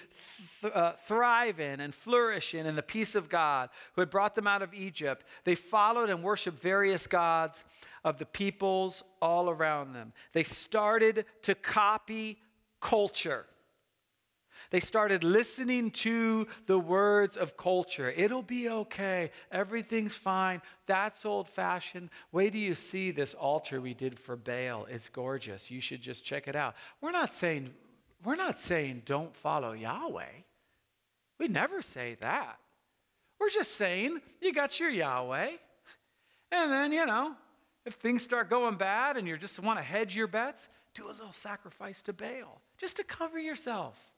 th- 0.61 0.73
uh, 0.73 0.93
thrive 1.07 1.59
in 1.59 1.79
and 1.79 1.95
flourish 1.95 2.53
in, 2.53 2.65
in 2.65 2.75
the 2.75 2.83
peace 2.83 3.15
of 3.15 3.29
God, 3.29 3.69
who 3.93 4.01
had 4.01 4.09
brought 4.09 4.35
them 4.35 4.45
out 4.45 4.61
of 4.61 4.73
Egypt. 4.73 5.25
They 5.45 5.55
followed 5.55 6.09
and 6.09 6.21
worshiped 6.21 6.61
various 6.61 7.07
gods 7.07 7.63
of 8.03 8.17
the 8.17 8.25
peoples 8.25 9.03
all 9.21 9.49
around 9.49 9.93
them. 9.93 10.11
They 10.33 10.43
started 10.43 11.25
to 11.43 11.55
copy 11.55 12.39
culture. 12.81 13.45
They 14.71 14.79
started 14.79 15.25
listening 15.25 15.91
to 15.91 16.47
the 16.65 16.79
words 16.79 17.36
of 17.36 17.57
culture. 17.57 18.10
It'll 18.10 18.41
be 18.41 18.69
okay. 18.69 19.31
Everything's 19.51 20.15
fine. 20.15 20.62
That's 20.86 21.25
old 21.25 21.49
fashioned. 21.49 22.10
Wait 22.31 22.51
till 22.51 22.62
you 22.62 22.75
see 22.75 23.12
this 23.12 23.34
altar 23.34 23.81
we 23.81 23.93
did 23.93 24.17
for 24.17 24.38
Baal. 24.38 24.86
It's 24.89 25.10
gorgeous. 25.10 25.69
You 25.69 25.81
should 25.81 26.01
just 26.01 26.23
check 26.23 26.47
it 26.47 26.55
out. 26.55 26.75
We're 27.01 27.12
not 27.12 27.36
saying, 27.36 27.73
we're 28.23 28.38
not 28.38 28.62
saying 28.62 29.03
don't 29.05 29.36
follow 29.36 29.73
Yahweh. 29.73 30.41
We 31.38 31.49
never 31.49 31.81
say 31.81 32.15
that. 32.21 32.57
We're 33.41 33.49
just 33.49 33.75
saying 33.75 34.21
you 34.39 34.53
got 34.53 34.79
your 34.79 34.89
Yahweh. 34.89 35.51
And 36.53 36.71
then, 36.71 36.93
you 36.93 37.05
know, 37.05 37.36
if 37.86 37.95
things 37.95 38.23
start 38.23 38.49
going 38.49 38.75
bad 38.75 39.17
and 39.17 39.27
you 39.27 39.36
just 39.38 39.60
want 39.60 39.79
to 39.79 39.84
hedge 39.84 40.15
your 40.15 40.27
bets, 40.27 40.69
do 40.93 41.07
a 41.07 41.12
little 41.12 41.34
sacrifice 41.34 42.01
to 42.03 42.13
Baal 42.13 42.62
just 42.77 42.95
to 42.97 43.03
cover 43.03 43.38
yourself. 43.38 44.11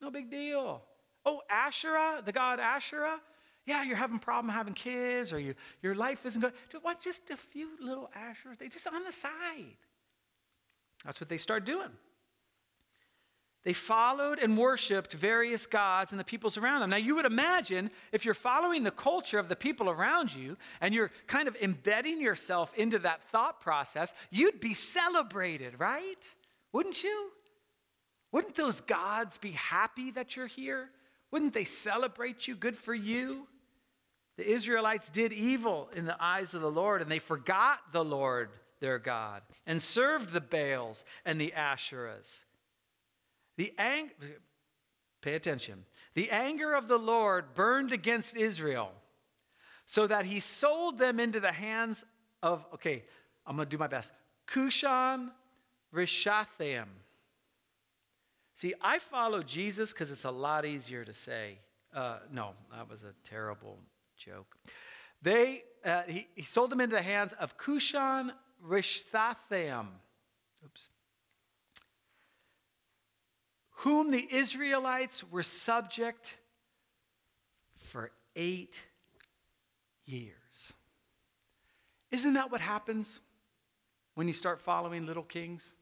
No 0.00 0.10
big 0.10 0.30
deal. 0.30 0.82
Oh, 1.24 1.42
Asherah, 1.50 2.22
the 2.24 2.32
god 2.32 2.60
Asherah? 2.60 3.20
Yeah, 3.66 3.82
you're 3.82 3.96
having 3.96 4.20
problem 4.20 4.54
having 4.54 4.74
kids 4.74 5.32
or 5.32 5.40
you, 5.40 5.54
your 5.82 5.94
life 5.94 6.24
isn't 6.24 6.40
good. 6.40 6.52
What, 6.82 7.00
just 7.00 7.30
a 7.30 7.36
few 7.36 7.70
little 7.80 8.10
Asherah, 8.14 8.54
they 8.58 8.68
just 8.68 8.86
on 8.86 9.02
the 9.02 9.12
side. 9.12 9.76
That's 11.04 11.20
what 11.20 11.28
they 11.28 11.38
start 11.38 11.64
doing. 11.64 11.90
They 13.64 13.72
followed 13.72 14.38
and 14.38 14.56
worshiped 14.56 15.14
various 15.14 15.66
gods 15.66 16.12
and 16.12 16.20
the 16.20 16.24
peoples 16.24 16.56
around 16.56 16.82
them. 16.82 16.90
Now, 16.90 16.98
you 16.98 17.16
would 17.16 17.24
imagine 17.24 17.90
if 18.12 18.24
you're 18.24 18.32
following 18.32 18.84
the 18.84 18.92
culture 18.92 19.40
of 19.40 19.48
the 19.48 19.56
people 19.56 19.90
around 19.90 20.32
you 20.32 20.56
and 20.80 20.94
you're 20.94 21.10
kind 21.26 21.48
of 21.48 21.56
embedding 21.60 22.20
yourself 22.20 22.72
into 22.76 23.00
that 23.00 23.24
thought 23.32 23.60
process, 23.60 24.14
you'd 24.30 24.60
be 24.60 24.72
celebrated, 24.72 25.80
right? 25.80 26.24
Wouldn't 26.72 27.02
you? 27.02 27.32
Wouldn't 28.32 28.54
those 28.54 28.80
gods 28.80 29.38
be 29.38 29.52
happy 29.52 30.10
that 30.12 30.36
you're 30.36 30.46
here? 30.46 30.90
Wouldn't 31.30 31.54
they 31.54 31.64
celebrate 31.64 32.46
you? 32.46 32.54
Good 32.54 32.76
for 32.76 32.94
you. 32.94 33.46
The 34.36 34.48
Israelites 34.48 35.08
did 35.08 35.32
evil 35.32 35.88
in 35.94 36.04
the 36.04 36.16
eyes 36.22 36.54
of 36.54 36.60
the 36.60 36.70
Lord, 36.70 37.00
and 37.00 37.10
they 37.10 37.18
forgot 37.18 37.80
the 37.92 38.04
Lord 38.04 38.50
their 38.80 38.98
God 38.98 39.42
and 39.66 39.80
served 39.80 40.32
the 40.32 40.40
Baals 40.40 41.04
and 41.24 41.40
the 41.40 41.54
Asherahs. 41.56 42.44
The 43.56 43.72
ang- 43.78 44.10
pay 45.22 45.34
attention. 45.34 45.84
The 46.14 46.30
anger 46.30 46.74
of 46.74 46.88
the 46.88 46.98
Lord 46.98 47.54
burned 47.54 47.92
against 47.92 48.36
Israel, 48.36 48.92
so 49.86 50.06
that 50.06 50.26
he 50.26 50.40
sold 50.40 50.98
them 50.98 51.18
into 51.18 51.40
the 51.40 51.52
hands 51.52 52.04
of, 52.42 52.64
okay, 52.74 53.04
I'm 53.46 53.56
to 53.56 53.64
do 53.64 53.78
my 53.78 53.86
best. 53.86 54.12
Cushan 54.46 55.30
Rishathaim 55.94 56.86
See, 58.56 58.72
I 58.80 58.98
follow 58.98 59.42
Jesus 59.42 59.92
because 59.92 60.10
it's 60.10 60.24
a 60.24 60.30
lot 60.30 60.64
easier 60.64 61.04
to 61.04 61.12
say. 61.12 61.58
Uh, 61.94 62.16
no, 62.32 62.52
that 62.74 62.88
was 62.88 63.02
a 63.02 63.12
terrible 63.28 63.78
joke. 64.16 64.56
They, 65.20 65.62
uh, 65.84 66.02
he, 66.08 66.26
he 66.34 66.44
sold 66.44 66.70
them 66.70 66.80
into 66.80 66.96
the 66.96 67.02
hands 67.02 67.34
of 67.34 67.58
Cushan 67.58 68.32
Rishathaim. 68.66 69.88
Oops. 70.64 70.88
Whom 73.80 74.10
the 74.10 74.26
Israelites 74.30 75.22
were 75.30 75.42
subject 75.42 76.36
for 77.76 78.10
eight 78.34 78.80
years. 80.06 80.32
Isn't 82.10 82.32
that 82.34 82.50
what 82.50 82.62
happens 82.62 83.20
when 84.14 84.26
you 84.26 84.32
start 84.32 84.62
following 84.62 85.04
little 85.04 85.22
kings? 85.22 85.74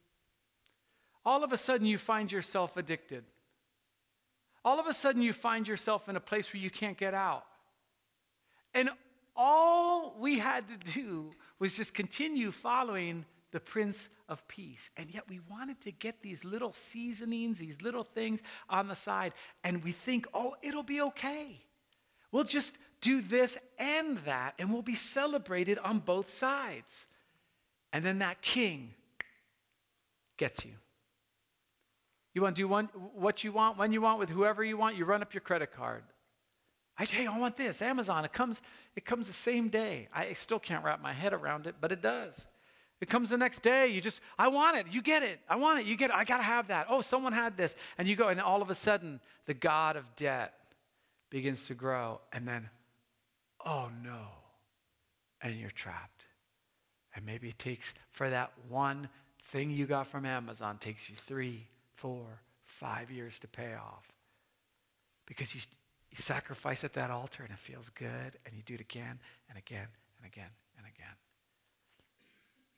All 1.25 1.43
of 1.43 1.53
a 1.53 1.57
sudden 1.57 1.87
you 1.87 1.99
find 1.99 2.31
yourself 2.31 2.77
addicted. 2.77 3.25
All 4.65 4.81
of 4.81 4.87
a 4.87 4.93
sudden 4.93 5.23
you 5.23 5.33
find 5.33 5.69
yourself 5.69 6.09
in 6.09 6.17
a 6.17 6.21
place 6.21 6.53
where 6.53 6.63
you 6.63 6.71
can't 6.71 6.97
get 6.97 7.15
out. 7.15 7.45
And 8.73 8.91
all 9.37 10.17
we 10.19 10.39
had 10.39 10.65
to 10.69 10.93
do 10.93 11.31
was 11.59 11.75
just 11.75 11.95
continue 11.95 12.51
following 12.51 13.25
the 13.53 13.61
Prince 13.61 14.09
of 14.29 14.47
Peace. 14.49 14.91
And 14.97 15.13
yet 15.13 15.29
we 15.29 15.41
wanted 15.51 15.81
to 15.83 15.93
get 15.93 16.23
these 16.23 16.45
little 16.45 16.73
seasonings, 16.73 17.59
these 17.59 17.81
little 17.83 18.05
things 18.05 18.43
on 18.69 18.89
the 18.89 18.97
side, 18.97 19.33
and 19.63 19.83
we 19.85 19.93
think, 19.93 20.27
oh, 20.35 20.55
it'll 20.63 20.83
be 20.83 21.01
okay. 21.01 21.61
We'll 22.33 22.45
just 22.45 22.75
do 23.01 23.21
this 23.21 23.57
and 23.79 24.19
that, 24.25 24.55
and 24.59 24.73
we'll 24.73 24.83
be 24.83 24.95
celebrated 24.95 25.79
on 25.79 26.01
both 26.01 26.33
sides. 26.33 27.07
And 27.93 28.05
then 28.05 28.19
that 28.21 28.41
king 28.43 28.95
gets 30.37 30.65
you. 30.65 30.73
You 32.35 32.43
want 32.43 32.57
to 32.57 32.63
do 32.63 32.69
one, 32.69 32.89
what 33.15 33.45
you 33.45 33.53
want, 33.53 33.79
when 33.79 33.93
you 33.93 34.01
want, 34.01 34.19
with 34.19 34.29
whoever 34.29 34.65
you 34.65 34.77
want, 34.77 34.97
you 34.97 35.05
run 35.05 35.23
up 35.23 35.33
your 35.33 35.41
credit 35.41 35.73
card. 35.73 36.03
I, 36.99 37.05
hey, 37.05 37.27
I 37.27 37.39
want 37.39 37.57
this. 37.57 37.81
Amazon, 37.81 38.25
it 38.25 38.33
comes, 38.33 38.61
it 38.97 39.05
comes 39.05 39.27
the 39.27 39.33
same 39.33 39.69
day. 39.69 40.09
I 40.13 40.33
still 40.35 40.59
can't 40.59 40.85
wrap 40.85 41.01
my 41.01 41.13
head 41.13 41.33
around 41.33 41.67
it, 41.67 41.77
but 41.81 41.93
it 41.93 42.03
does. 42.03 42.47
It 43.01 43.09
comes 43.09 43.31
the 43.31 43.37
next 43.37 43.63
day. 43.63 43.89
You 43.89 44.01
just, 44.01 44.21
I 44.39 44.49
want 44.49 44.77
it. 44.77 44.87
You 44.91 45.03
get 45.03 45.23
it. 45.23 45.41
I 45.49 45.57
want 45.57 45.81
it. 45.81 45.87
You 45.87 45.97
get 45.97 46.11
it. 46.11 46.17
I 46.17 46.25
got 46.25 46.39
to 46.39 46.43
have 46.43 46.69
that. 46.69 46.87
Oh, 46.89 47.03
someone 47.03 47.33
had 47.33 47.57
this. 47.57 47.75
And 47.99 48.09
you 48.09 48.17
go, 48.17 48.29
and 48.29 48.41
all 48.41 48.63
of 48.63 48.71
a 48.71 48.75
sudden, 48.75 49.21
the 49.47 49.55
God 49.55 49.97
of 49.97 50.05
debt 50.17 50.55
begins 51.31 51.67
to 51.67 51.75
grow. 51.75 52.21
And 52.33 52.47
then, 52.47 52.69
oh 53.65 53.89
no. 54.03 54.27
And 55.43 55.57
you're 55.57 55.71
trapped. 55.71 56.23
And 57.15 57.27
maybe 57.27 57.49
it 57.49 57.59
takes, 57.59 57.95
for 58.11 58.31
that 58.31 58.53
one 58.69 59.09
thing 59.47 59.71
you 59.71 59.87
got 59.87 60.07
from 60.07 60.25
Amazon, 60.25 60.79
takes 60.79 61.09
you 61.09 61.17
three, 61.17 61.67
four, 62.05 62.43
five 62.67 63.11
years 63.11 63.39
to 63.39 63.49
pay 63.49 63.73
off. 63.73 64.07
Because 65.25 65.55
you, 65.55 65.63
you 66.11 66.19
sacrifice 66.19 66.85
at 66.85 66.93
that 66.93 67.11
altar 67.11 67.45
and 67.45 67.51
it 67.51 67.59
feels 67.59 67.89
good, 67.89 68.37
and 68.45 68.55
you 68.55 68.63
do 68.67 68.75
it 68.75 68.81
again 68.83 69.19
and 69.49 69.57
again 69.57 69.89
and 70.19 70.27
again 70.27 70.51
and 70.77 70.87
again. 70.87 71.17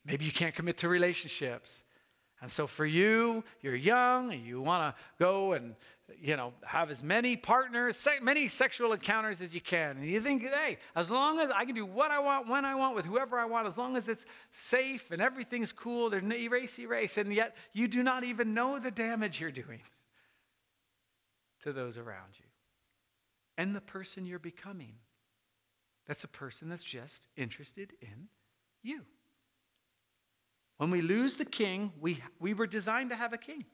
Maybe 0.05 0.25
you 0.25 0.31
can't 0.31 0.55
commit 0.55 0.79
to 0.79 0.89
relationships. 0.89 1.83
And 2.41 2.53
so 2.53 2.69
for 2.69 2.87
you, 2.87 3.43
you're 3.62 3.75
young 3.75 4.33
and 4.33 4.47
you 4.47 4.61
want 4.61 4.95
to 4.95 5.03
go 5.19 5.55
and 5.55 5.75
you 6.21 6.37
know 6.37 6.53
have 6.64 6.90
as 6.90 7.03
many 7.03 7.37
partners, 7.37 7.97
se- 7.97 8.21
many 8.23 8.49
sexual 8.49 8.92
encounters 8.92 9.40
as 9.40 9.53
you 9.53 9.61
can. 9.61 9.97
And 9.97 10.07
you 10.07 10.21
think, 10.21 10.42
hey, 10.42 10.79
as 10.95 11.11
long 11.11 11.38
as 11.40 11.51
I 11.51 11.64
can 11.64 11.75
do 11.75 11.85
what 11.85 12.11
I 12.11 12.21
want, 12.21 12.49
when 12.49 12.64
I 12.64 12.75
want, 12.75 12.95
with 12.95 13.07
whoever 13.07 13.38
I 13.38 13.45
want, 13.45 13.66
as 13.66 13.77
long 13.77 13.97
as 13.97 14.09
it's 14.09 14.25
safe 14.53 15.11
and 15.11 15.21
everything's 15.21 15.73
cool, 15.73 16.11
there's 16.11 16.23
no 16.23 16.37
erase, 16.37 16.79
erase. 16.79 17.16
And 17.16 17.33
yet 17.33 17.57
you 17.73 17.88
do 17.88 18.03
not 18.03 18.25
even 18.25 18.55
know 18.55 18.79
the 18.79 18.90
damage 18.90 19.40
you're 19.40 19.51
doing 19.51 19.81
to 21.62 21.73
those 21.73 21.99
around 21.99 22.38
you 22.38 22.47
and 23.59 23.75
the 23.75 23.81
person 23.81 24.27
you're 24.27 24.38
becoming. 24.38 24.95
That's 26.07 26.25
a 26.25 26.29
person 26.29 26.69
that's 26.69 26.85
just 26.85 27.27
interested 27.37 27.92
in 28.01 28.29
you. 28.83 29.03
When 30.77 30.90
we 30.90 31.01
lose 31.01 31.37
the 31.37 31.45
king, 31.45 31.92
we, 32.01 32.23
we 32.38 32.55
were 32.55 32.66
designed 32.66 33.11
to 33.11 33.16
have 33.16 33.33
a 33.33 33.38
king. 33.38 33.64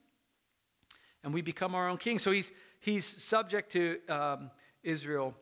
And 1.23 1.33
we 1.33 1.41
become 1.41 1.75
our 1.75 1.89
own 1.89 1.97
king. 1.97 2.19
So 2.19 2.31
he's, 2.31 2.51
he's 2.79 3.05
subject 3.05 3.71
to 3.73 3.99
um, 4.09 4.51
Israel 4.83 5.33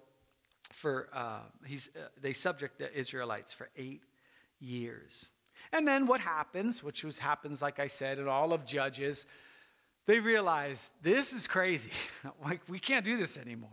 for, 0.74 1.10
uh, 1.13 1.39
he's, 1.65 1.89
uh, 1.96 2.08
they 2.22 2.34
subject 2.34 2.78
the 2.78 2.94
Israelites 2.98 3.52
for 3.52 3.70
eight 3.76 4.04
years. 4.60 5.26
And 5.72 5.88
then 5.88 6.06
what 6.06 6.20
happens, 6.20 6.84
which 6.84 7.04
was 7.04 7.17
happens, 7.17 7.62
like 7.62 7.80
I 7.80 7.88
said, 7.88 8.20
in 8.20 8.28
all 8.28 8.54
of 8.54 8.65
Judges, 8.65 9.26
they 10.06 10.20
realize 10.20 10.91
this 11.02 11.34
is 11.34 11.48
crazy. 11.48 11.91
like, 12.44 12.62
we 12.67 12.80
can't 12.80 13.06
do 13.06 13.17
this 13.17 13.38
anymore. 13.38 13.70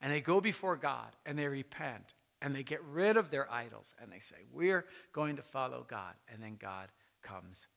And 0.00 0.12
they 0.12 0.20
go 0.20 0.40
before 0.40 0.76
God 0.76 1.14
and 1.24 1.38
they 1.38 1.46
repent 1.46 2.14
and 2.40 2.54
they 2.54 2.64
get 2.64 2.82
rid 2.84 3.16
of 3.16 3.30
their 3.30 3.50
idols 3.50 3.94
and 4.02 4.10
they 4.10 4.18
say, 4.18 4.36
We're 4.52 4.84
going 5.12 5.36
to 5.36 5.42
follow 5.42 5.86
God. 5.88 6.14
And 6.32 6.42
then 6.42 6.56
God 6.60 6.88
comes 7.22 7.68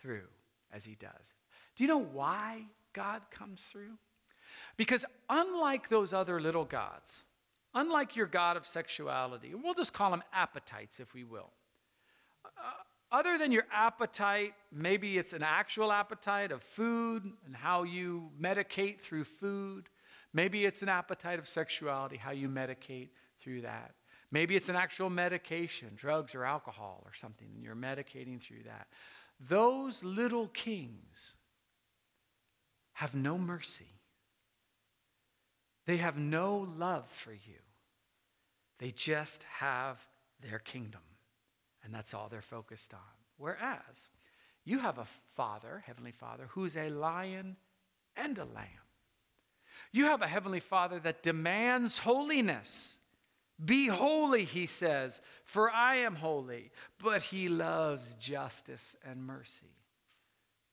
through 0.00 0.26
as 0.72 0.84
he 0.84 0.94
does. 0.94 1.34
Do 1.76 1.84
you 1.84 1.88
know 1.88 2.02
why 2.02 2.64
God 2.94 3.22
comes 3.30 3.62
through? 3.62 3.98
Because 4.76 5.04
unlike 5.28 5.88
those 5.88 6.12
other 6.12 6.40
little 6.40 6.64
gods, 6.64 7.22
unlike 7.74 8.16
your 8.16 8.26
God 8.26 8.56
of 8.56 8.66
sexuality, 8.66 9.54
we'll 9.54 9.74
just 9.74 9.92
call 9.92 10.10
them 10.10 10.22
appetites, 10.32 11.00
if 11.00 11.12
we 11.12 11.24
will. 11.24 11.50
Uh, 12.44 12.70
other 13.12 13.36
than 13.38 13.52
your 13.52 13.66
appetite, 13.72 14.54
maybe 14.72 15.18
it's 15.18 15.32
an 15.32 15.42
actual 15.42 15.92
appetite 15.92 16.50
of 16.50 16.62
food 16.62 17.24
and 17.46 17.54
how 17.54 17.82
you 17.82 18.30
medicate 18.40 19.00
through 19.00 19.24
food. 19.24 19.88
Maybe 20.32 20.64
it's 20.64 20.82
an 20.82 20.88
appetite 20.88 21.38
of 21.38 21.46
sexuality, 21.46 22.16
how 22.16 22.32
you 22.32 22.48
medicate 22.48 23.10
through 23.40 23.62
that. 23.62 23.94
Maybe 24.32 24.56
it's 24.56 24.68
an 24.68 24.74
actual 24.74 25.10
medication, 25.10 25.90
drugs 25.94 26.34
or 26.34 26.44
alcohol 26.44 27.02
or 27.04 27.14
something, 27.14 27.46
and 27.54 27.62
you're 27.62 27.76
medicating 27.76 28.42
through 28.42 28.64
that. 28.64 28.88
Those 29.38 30.02
little 30.02 30.48
kings 30.48 31.36
have 32.94 33.14
no 33.14 33.38
mercy. 33.38 33.86
They 35.86 35.98
have 35.98 36.16
no 36.16 36.68
love 36.78 37.08
for 37.10 37.32
you. 37.32 37.60
They 38.78 38.90
just 38.90 39.44
have 39.58 39.98
their 40.42 40.58
kingdom, 40.58 41.02
and 41.84 41.94
that's 41.94 42.14
all 42.14 42.28
they're 42.28 42.42
focused 42.42 42.94
on. 42.94 43.00
Whereas 43.36 44.08
you 44.64 44.78
have 44.78 44.98
a 44.98 45.06
Father, 45.34 45.82
Heavenly 45.86 46.12
Father, 46.12 46.46
who's 46.50 46.76
a 46.76 46.88
lion 46.88 47.56
and 48.16 48.38
a 48.38 48.44
lamb. 48.44 48.66
You 49.92 50.06
have 50.06 50.22
a 50.22 50.28
Heavenly 50.28 50.60
Father 50.60 50.98
that 51.00 51.22
demands 51.22 51.98
holiness. 51.98 52.98
Be 53.64 53.86
holy, 53.86 54.44
he 54.44 54.66
says, 54.66 55.20
for 55.44 55.70
I 55.70 55.96
am 55.96 56.16
holy. 56.16 56.70
But 57.02 57.22
he 57.22 57.48
loves 57.48 58.14
justice 58.14 58.96
and 59.08 59.24
mercy. 59.24 59.76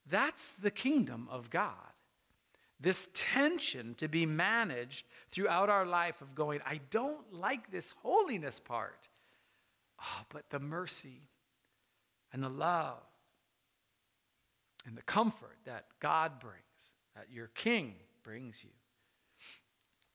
That's 0.09 0.53
the 0.53 0.71
kingdom 0.71 1.27
of 1.29 1.49
God. 1.49 1.90
This 2.81 3.07
tension 3.13 3.93
to 3.95 4.07
be 4.07 4.25
managed 4.25 5.05
throughout 5.29 5.69
our 5.69 5.85
life 5.85 6.21
of 6.21 6.35
going, 6.35 6.59
I 6.65 6.79
don't 6.89 7.31
like 7.31 7.71
this 7.71 7.93
holiness 8.01 8.59
part. 8.59 9.07
Oh, 10.01 10.25
but 10.29 10.49
the 10.49 10.59
mercy 10.59 11.29
and 12.33 12.43
the 12.43 12.49
love 12.49 13.03
and 14.85 14.97
the 14.97 15.03
comfort 15.03 15.57
that 15.65 15.85
God 15.99 16.39
brings, 16.39 16.57
that 17.15 17.27
your 17.31 17.47
king 17.53 17.93
brings 18.23 18.63
you. 18.63 18.71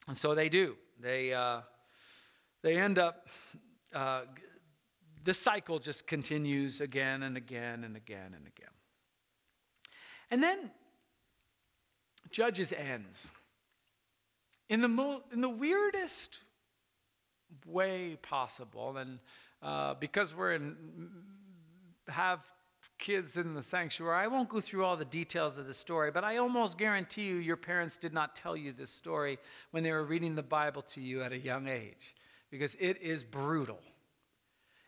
And 0.08 0.18
so 0.18 0.34
they 0.34 0.48
do. 0.48 0.76
They. 1.00 1.32
Uh, 1.32 1.60
they 2.66 2.78
end 2.78 2.98
up, 2.98 3.28
uh, 3.94 4.22
this 5.22 5.38
cycle 5.38 5.78
just 5.78 6.04
continues 6.04 6.80
again 6.80 7.22
and 7.22 7.36
again 7.36 7.84
and 7.84 7.96
again 7.96 8.34
and 8.34 8.44
again. 8.44 8.70
And 10.32 10.42
then 10.42 10.72
Judges 12.36 12.74
ends 12.74 13.30
in 14.68 14.82
the, 14.82 14.88
mo- 14.88 15.22
in 15.32 15.40
the 15.40 15.48
weirdest 15.48 16.40
way 17.64 18.18
possible. 18.20 18.98
And 18.98 19.20
uh, 19.62 19.94
because 19.94 20.34
we're 20.34 20.52
in, 20.52 20.76
have 22.08 22.40
kids 22.98 23.38
in 23.38 23.54
the 23.54 23.62
sanctuary, 23.62 24.22
I 24.22 24.26
won't 24.26 24.50
go 24.50 24.60
through 24.60 24.84
all 24.84 24.98
the 24.98 25.06
details 25.06 25.56
of 25.56 25.66
the 25.66 25.72
story, 25.72 26.10
but 26.10 26.24
I 26.24 26.36
almost 26.36 26.76
guarantee 26.76 27.22
you 27.22 27.36
your 27.36 27.56
parents 27.56 27.96
did 27.96 28.12
not 28.12 28.36
tell 28.36 28.54
you 28.54 28.74
this 28.74 28.90
story 28.90 29.38
when 29.70 29.82
they 29.82 29.92
were 29.92 30.04
reading 30.04 30.34
the 30.34 30.42
Bible 30.42 30.82
to 30.82 31.00
you 31.00 31.22
at 31.22 31.32
a 31.32 31.38
young 31.38 31.68
age 31.68 32.14
because 32.50 32.76
it 32.78 33.00
is 33.00 33.24
brutal. 33.24 33.80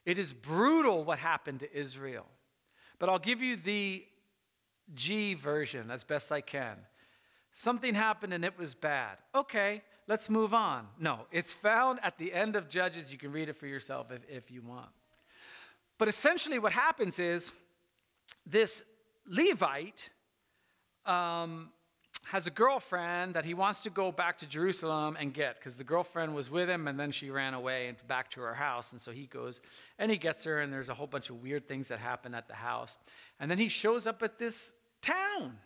It 0.05 0.19
is 0.19 0.35
brutal 0.35 1.03
what 1.03 1.19
happened 1.19 1.61
to 1.61 1.75
Israel. 1.75 2.27
But 2.99 3.09
I'll 3.09 3.19
give 3.19 3.41
you 3.41 3.57
the 3.57 4.05
G 4.95 5.33
version 5.33 5.91
as 5.91 6.05
best 6.05 6.31
I 6.31 6.43
can. 6.43 6.77
Something 7.59 7.93
happened 7.93 8.33
and 8.33 8.45
it 8.45 8.57
was 8.57 8.73
bad. 8.73 9.19
Okay, 9.35 9.83
let's 10.07 10.31
move 10.31 10.55
on. 10.55 10.87
No, 10.97 11.27
it's 11.33 11.53
found 11.53 11.99
at 12.05 12.17
the 12.17 12.33
end 12.33 12.55
of 12.55 12.69
Judges. 12.69 13.11
You 13.11 13.19
can 13.19 13.33
read 13.33 13.49
it 13.49 13.57
for 13.57 13.67
yourself 13.67 14.13
if, 14.13 14.21
if 14.31 14.49
you 14.49 14.63
want. 14.63 14.87
But 15.99 16.07
essentially, 16.07 16.61
what 16.61 16.71
happens 16.71 17.19
is 17.19 17.53
this 18.47 18.85
Levite 19.27 20.09
um, 21.05 21.71
has 22.27 22.47
a 22.47 22.53
girlfriend 22.53 23.35
that 23.35 23.45
he 23.45 23.55
wants 23.55 23.81
to 23.81 23.91
go 23.91 24.13
back 24.13 24.39
to 24.39 24.47
Jerusalem 24.47 25.17
and 25.19 25.35
get 25.35 25.57
because 25.57 25.75
the 25.75 25.83
girlfriend 25.83 26.37
was 26.37 26.49
with 26.49 26.71
him 26.71 26.87
and 26.87 26.97
then 26.99 27.11
she 27.11 27.29
ran 27.29 27.55
away 27.55 27.89
and 27.89 27.97
back 28.07 28.31
to 28.31 28.41
her 28.41 28.55
house. 28.55 28.93
And 28.93 29.01
so 29.01 29.11
he 29.11 29.27
goes 29.27 29.61
and 29.99 30.13
he 30.13 30.17
gets 30.17 30.45
her, 30.45 30.61
and 30.61 30.73
there's 30.73 30.91
a 30.91 30.95
whole 30.95 31.09
bunch 31.09 31.29
of 31.29 31.43
weird 31.43 31.67
things 31.67 31.89
that 31.89 31.99
happen 31.99 32.35
at 32.35 32.47
the 32.47 32.55
house. 32.55 32.99
And 33.41 33.51
then 33.51 33.59
he 33.59 33.69
shows 33.69 34.07
up 34.07 34.23
at 34.23 34.39
this 34.39 34.73
town. 35.03 35.59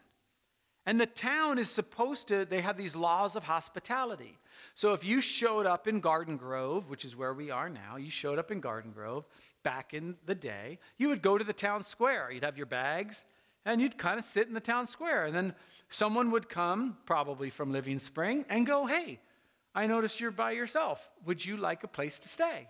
And 0.85 1.01
the 1.01 1.07
town 1.07 1.59
is 1.59 1.71
supposed 1.71 2.29
to, 2.29 2.45
they 2.45 2.61
have 2.61 2.77
these 2.77 2.97
laws 2.97 3.37
of 3.37 3.45
hospitality. 3.45 4.39
So 4.75 4.95
if 4.95 5.05
you 5.05 5.21
showed 5.21 5.67
up 5.67 5.87
in 5.87 6.01
Garden 6.01 6.37
Grove, 6.37 6.89
which 6.89 7.05
is 7.05 7.15
where 7.15 7.35
we 7.35 7.51
are 7.51 7.69
now, 7.69 7.97
you 7.97 8.11
showed 8.11 8.39
up 8.39 8.51
in 8.51 8.61
Garden 8.61 8.91
Grove 8.93 9.25
back 9.63 9.95
in 9.95 10.17
the 10.27 10.35
day, 10.35 10.79
you 10.99 11.09
would 11.09 11.23
go 11.23 11.39
to 11.39 11.45
the 11.45 11.53
town 11.53 11.83
square. 11.83 12.31
You'd 12.31 12.45
have 12.45 12.57
your 12.57 12.67
bags 12.67 13.25
and 13.65 13.81
you'd 13.81 13.99
kind 13.99 14.19
of 14.19 14.25
sit 14.25 14.49
in 14.49 14.55
the 14.55 14.61
town 14.61 14.87
square. 14.87 15.25
And 15.25 15.35
then 15.35 15.55
someone 15.89 16.31
would 16.31 16.49
come, 16.49 16.97
probably 17.07 17.51
from 17.51 17.71
Living 17.71 17.99
Spring, 17.99 18.45
and 18.49 18.67
go, 18.67 18.87
Hey, 18.87 19.21
I 19.75 19.87
noticed 19.87 20.21
you're 20.21 20.31
by 20.31 20.53
yourself. 20.53 21.09
Would 21.27 21.45
you 21.45 21.57
like 21.57 21.85
a 21.85 21.89
place 21.89 22.19
to 22.21 22.29
stay? 22.29 22.69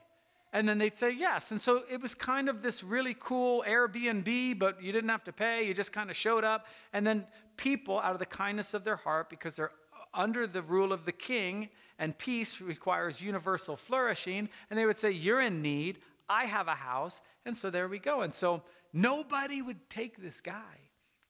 And 0.54 0.68
then 0.68 0.76
they'd 0.76 0.98
say 0.98 1.10
yes. 1.10 1.50
And 1.50 1.60
so 1.60 1.82
it 1.90 2.02
was 2.02 2.14
kind 2.14 2.48
of 2.50 2.62
this 2.62 2.84
really 2.84 3.16
cool 3.18 3.64
Airbnb, 3.66 4.58
but 4.58 4.82
you 4.82 4.92
didn't 4.92 5.08
have 5.08 5.24
to 5.24 5.32
pay. 5.32 5.66
You 5.66 5.72
just 5.72 5.92
kind 5.92 6.10
of 6.10 6.16
showed 6.16 6.44
up. 6.44 6.66
And 6.92 7.06
then 7.06 7.26
people, 7.56 7.98
out 7.98 8.12
of 8.12 8.18
the 8.18 8.26
kindness 8.26 8.74
of 8.74 8.84
their 8.84 8.96
heart, 8.96 9.30
because 9.30 9.56
they're 9.56 9.70
under 10.14 10.46
the 10.46 10.62
rule 10.62 10.92
of 10.92 11.04
the 11.04 11.12
king, 11.12 11.68
and 11.98 12.16
peace 12.16 12.60
requires 12.60 13.20
universal 13.20 13.76
flourishing, 13.76 14.48
and 14.70 14.78
they 14.78 14.86
would 14.86 14.98
say, 14.98 15.10
You're 15.10 15.40
in 15.40 15.62
need. 15.62 15.98
I 16.28 16.44
have 16.46 16.68
a 16.68 16.74
house. 16.74 17.20
And 17.44 17.56
so 17.56 17.68
there 17.68 17.88
we 17.88 17.98
go. 17.98 18.22
And 18.22 18.34
so 18.34 18.62
nobody 18.92 19.60
would 19.60 19.90
take 19.90 20.22
this 20.22 20.40
guy 20.40 20.78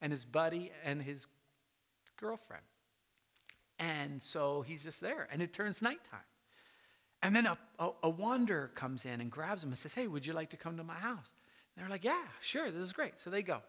and 0.00 0.12
his 0.12 0.24
buddy 0.24 0.70
and 0.84 1.02
his 1.02 1.26
girlfriend. 2.18 2.64
And 3.78 4.22
so 4.22 4.62
he's 4.62 4.84
just 4.84 5.00
there, 5.00 5.28
and 5.32 5.42
it 5.42 5.52
turns 5.52 5.82
nighttime. 5.82 6.20
And 7.22 7.34
then 7.34 7.46
a, 7.46 7.58
a, 7.78 7.90
a, 8.04 8.10
wanderer 8.10 8.70
comes 8.74 9.04
in 9.04 9.20
and 9.20 9.30
grabs 9.30 9.62
him 9.62 9.70
and 9.70 9.78
says, 9.78 9.94
Hey, 9.94 10.06
would 10.08 10.26
you 10.26 10.32
like 10.32 10.50
to 10.50 10.56
come 10.56 10.76
to 10.76 10.84
my 10.84 10.94
house? 10.94 11.30
And 11.74 11.82
they're 11.82 11.90
like, 11.90 12.04
Yeah, 12.04 12.22
sure, 12.40 12.70
this 12.70 12.82
is 12.82 12.92
great. 12.92 13.18
So 13.18 13.30
they 13.30 13.42
go. 13.42 13.60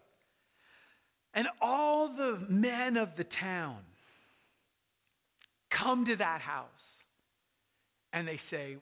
And 1.34 1.48
all 1.60 2.08
the 2.08 2.38
men 2.48 2.96
of 2.96 3.16
the 3.16 3.24
town 3.24 3.78
come 5.68 6.04
to 6.04 6.16
that 6.16 6.40
house 6.40 7.00
and 8.12 8.26
they 8.26 8.36
say, 8.36 8.76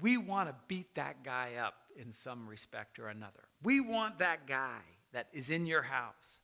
We 0.00 0.16
want 0.16 0.48
to 0.48 0.54
beat 0.66 0.94
that 0.94 1.22
guy 1.22 1.52
up 1.62 1.74
in 1.96 2.12
some 2.12 2.48
respect 2.48 2.98
or 2.98 3.08
another. 3.08 3.44
We 3.62 3.80
want 3.80 4.18
that 4.20 4.46
guy 4.46 4.80
that 5.12 5.28
is 5.32 5.50
in 5.50 5.66
your 5.66 5.82
house. 5.82 6.40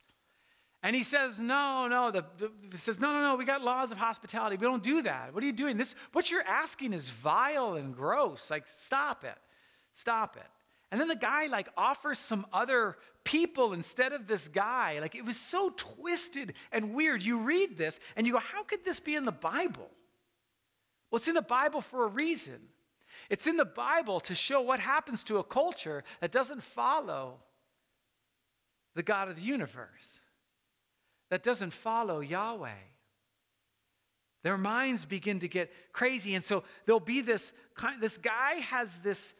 And 0.83 0.95
he 0.95 1.01
says, 1.01 1.39
No, 1.39 1.87
no. 1.87 2.11
The, 2.11 2.23
the, 2.37 2.51
he 2.71 2.77
says, 2.77 2.99
No, 2.99 3.11
no, 3.11 3.21
no. 3.21 3.35
We 3.35 3.45
got 3.45 3.63
laws 3.63 3.91
of 3.91 3.97
hospitality. 3.97 4.57
We 4.57 4.65
don't 4.67 4.83
do 4.83 5.01
that. 5.01 5.33
What 5.33 5.43
are 5.43 5.47
you 5.47 5.53
doing? 5.53 5.77
This, 5.77 5.95
what 6.13 6.29
you're 6.29 6.47
asking 6.47 6.93
is 6.93 7.09
vile 7.09 7.73
and 7.73 7.95
gross. 7.95 8.51
Like, 8.51 8.65
stop 8.67 9.23
it. 9.23 9.37
Stop 9.93 10.37
it. 10.37 10.47
And 10.91 11.01
then 11.01 11.07
the 11.07 11.15
guy 11.15 11.47
like 11.47 11.67
offers 11.75 12.17
some 12.17 12.45
other 12.53 12.97
people 13.23 13.73
instead 13.73 14.13
of 14.13 14.27
this 14.27 14.47
guy. 14.47 14.99
Like 14.99 15.15
it 15.15 15.25
was 15.25 15.37
so 15.37 15.71
twisted 15.75 16.53
and 16.71 16.93
weird. 16.93 17.23
You 17.23 17.39
read 17.39 17.77
this 17.77 17.99
and 18.15 18.25
you 18.25 18.33
go, 18.33 18.39
how 18.39 18.63
could 18.63 18.85
this 18.85 18.99
be 18.99 19.15
in 19.15 19.25
the 19.25 19.31
Bible? 19.31 19.89
Well, 21.11 21.17
it's 21.17 21.27
in 21.27 21.35
the 21.35 21.41
Bible 21.41 21.81
for 21.81 22.05
a 22.05 22.07
reason. 22.07 22.59
It's 23.29 23.47
in 23.47 23.57
the 23.57 23.65
Bible 23.65 24.19
to 24.21 24.35
show 24.35 24.61
what 24.61 24.79
happens 24.79 25.23
to 25.25 25.37
a 25.37 25.43
culture 25.43 26.03
that 26.21 26.31
doesn't 26.31 26.63
follow 26.63 27.39
the 28.95 29.03
God 29.03 29.27
of 29.27 29.35
the 29.35 29.41
universe 29.41 30.19
that 31.29 31.43
doesn't 31.43 31.71
follow 31.71 32.19
Yahweh. 32.19 32.69
Their 34.43 34.57
minds 34.57 35.05
begin 35.05 35.39
to 35.41 35.47
get 35.47 35.71
crazy. 35.91 36.35
And 36.35 36.43
so 36.43 36.63
there'll 36.85 36.99
be 36.99 37.21
this 37.21 37.53
this 37.99 38.17
guy 38.17 38.55
has 38.55 38.99
this 38.99 39.33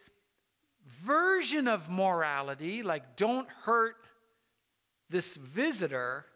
version 1.04 1.68
of 1.68 1.88
morality, 1.88 2.82
like 2.82 3.16
don't 3.16 3.48
hurt 3.62 3.96
this 5.10 5.36
visitor, 5.36 6.26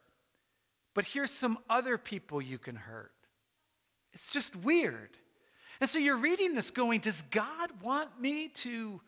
but 0.95 1.05
here's 1.05 1.31
some 1.31 1.59
other 1.69 1.99
people 1.99 2.41
you 2.41 2.59
can 2.59 2.77
hurt. 2.77 3.13
It's 4.13 4.31
just 4.31 4.55
weird. 4.57 5.11
And 5.81 5.89
so 5.89 5.99
you're 5.99 6.17
reading 6.17 6.55
this 6.55 6.71
going, 6.71 7.01
Does 7.01 7.23
God 7.23 7.71
want 7.83 8.21
me 8.21 8.49
to, 8.49 9.01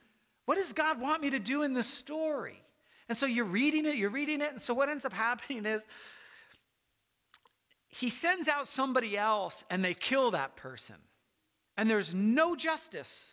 what 0.47 0.57
does 0.57 0.73
God 0.73 1.01
want 1.01 1.23
me 1.23 1.31
to 1.31 1.39
do 1.39 1.63
in 1.63 1.75
this 1.75 1.87
story? 1.87 2.61
And 3.09 3.17
so 3.17 3.27
you're 3.27 3.45
reading 3.45 3.87
it, 3.87 3.97
you're 3.97 4.11
reading 4.11 4.41
it, 4.41 4.51
and 4.51 4.61
so 4.61 4.75
what 4.75 4.89
ends 4.89 5.05
up 5.05 5.13
happening 5.15 5.67
is 5.67 5.85
he 7.89 8.11
sends 8.11 8.49
out 8.49 8.67
somebody 8.67 9.17
else 9.17 9.65
and 9.71 9.85
they 9.85 9.95
kill 9.95 10.33
that 10.33 10.57
person. 10.57 10.97
And 11.77 11.89
there's 11.89 12.15
no 12.15 12.57
justice. 12.57 13.27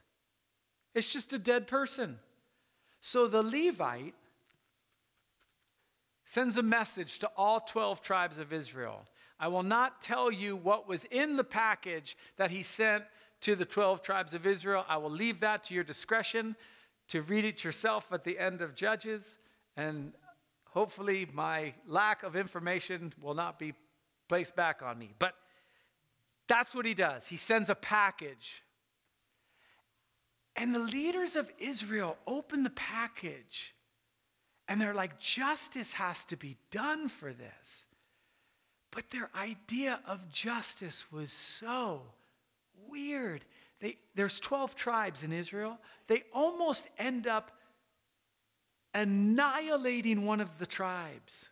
It's 0.93 1.11
just 1.11 1.33
a 1.33 1.39
dead 1.39 1.67
person. 1.67 2.19
So 2.99 3.27
the 3.27 3.43
Levite 3.43 4.15
sends 6.25 6.57
a 6.57 6.63
message 6.63 7.19
to 7.19 7.31
all 7.35 7.59
12 7.59 8.01
tribes 8.01 8.37
of 8.37 8.53
Israel. 8.53 9.05
I 9.39 9.47
will 9.47 9.63
not 9.63 10.01
tell 10.01 10.31
you 10.31 10.55
what 10.55 10.87
was 10.87 11.05
in 11.05 11.35
the 11.35 11.43
package 11.43 12.15
that 12.37 12.51
he 12.51 12.61
sent 12.61 13.03
to 13.41 13.55
the 13.55 13.65
12 13.65 14.01
tribes 14.01 14.33
of 14.33 14.45
Israel. 14.45 14.85
I 14.87 14.97
will 14.97 15.09
leave 15.09 15.39
that 15.39 15.63
to 15.65 15.73
your 15.73 15.83
discretion 15.83 16.55
to 17.07 17.21
read 17.23 17.43
it 17.43 17.63
yourself 17.63 18.11
at 18.11 18.23
the 18.23 18.37
end 18.37 18.61
of 18.61 18.75
Judges. 18.75 19.37
And 19.75 20.13
hopefully, 20.69 21.27
my 21.33 21.73
lack 21.87 22.23
of 22.23 22.35
information 22.35 23.13
will 23.19 23.33
not 23.33 23.57
be 23.57 23.73
placed 24.29 24.55
back 24.55 24.81
on 24.81 24.97
me. 24.97 25.13
But 25.17 25.33
that's 26.47 26.75
what 26.75 26.85
he 26.85 26.93
does. 26.93 27.27
He 27.27 27.37
sends 27.37 27.69
a 27.69 27.75
package. 27.75 28.61
And 30.55 30.75
the 30.75 30.79
leaders 30.79 31.35
of 31.35 31.51
Israel 31.59 32.17
open 32.27 32.63
the 32.63 32.69
package 32.71 33.73
and 34.67 34.79
they're 34.79 34.93
like, 34.93 35.19
justice 35.19 35.93
has 35.93 36.23
to 36.25 36.37
be 36.37 36.55
done 36.71 37.09
for 37.09 37.33
this. 37.33 37.85
But 38.91 39.09
their 39.09 39.29
idea 39.35 39.99
of 40.07 40.31
justice 40.31 41.11
was 41.11 41.33
so 41.33 42.03
weird. 42.89 43.43
They, 43.79 43.97
there's 44.15 44.39
12 44.39 44.75
tribes 44.75 45.23
in 45.23 45.33
Israel. 45.33 45.77
They 46.07 46.23
almost 46.33 46.87
end 46.97 47.27
up 47.27 47.51
annihilating 48.93 50.25
one 50.25 50.41
of 50.41 50.57
the 50.57 50.65
tribes 50.65 51.49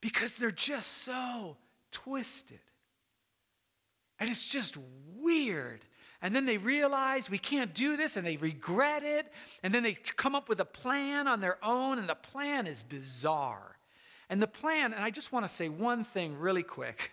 because 0.00 0.38
they're 0.38 0.50
just 0.50 0.98
so 0.98 1.56
twisted. 1.92 2.60
And 4.18 4.30
it's 4.30 4.46
just 4.46 4.76
weird. 5.16 5.84
And 6.22 6.34
then 6.36 6.44
they 6.44 6.58
realize 6.58 7.30
we 7.30 7.38
can't 7.38 7.72
do 7.72 7.96
this 7.96 8.16
and 8.16 8.26
they 8.26 8.36
regret 8.36 9.02
it. 9.02 9.32
And 9.62 9.74
then 9.74 9.82
they 9.82 9.94
come 9.94 10.34
up 10.34 10.48
with 10.48 10.60
a 10.60 10.64
plan 10.64 11.26
on 11.26 11.40
their 11.40 11.58
own, 11.64 11.98
and 11.98 12.08
the 12.08 12.14
plan 12.14 12.66
is 12.66 12.82
bizarre. 12.82 13.78
And 14.28 14.40
the 14.40 14.46
plan, 14.46 14.92
and 14.92 15.02
I 15.02 15.10
just 15.10 15.32
want 15.32 15.44
to 15.44 15.48
say 15.48 15.68
one 15.68 16.04
thing 16.04 16.38
really 16.38 16.62
quick 16.62 17.12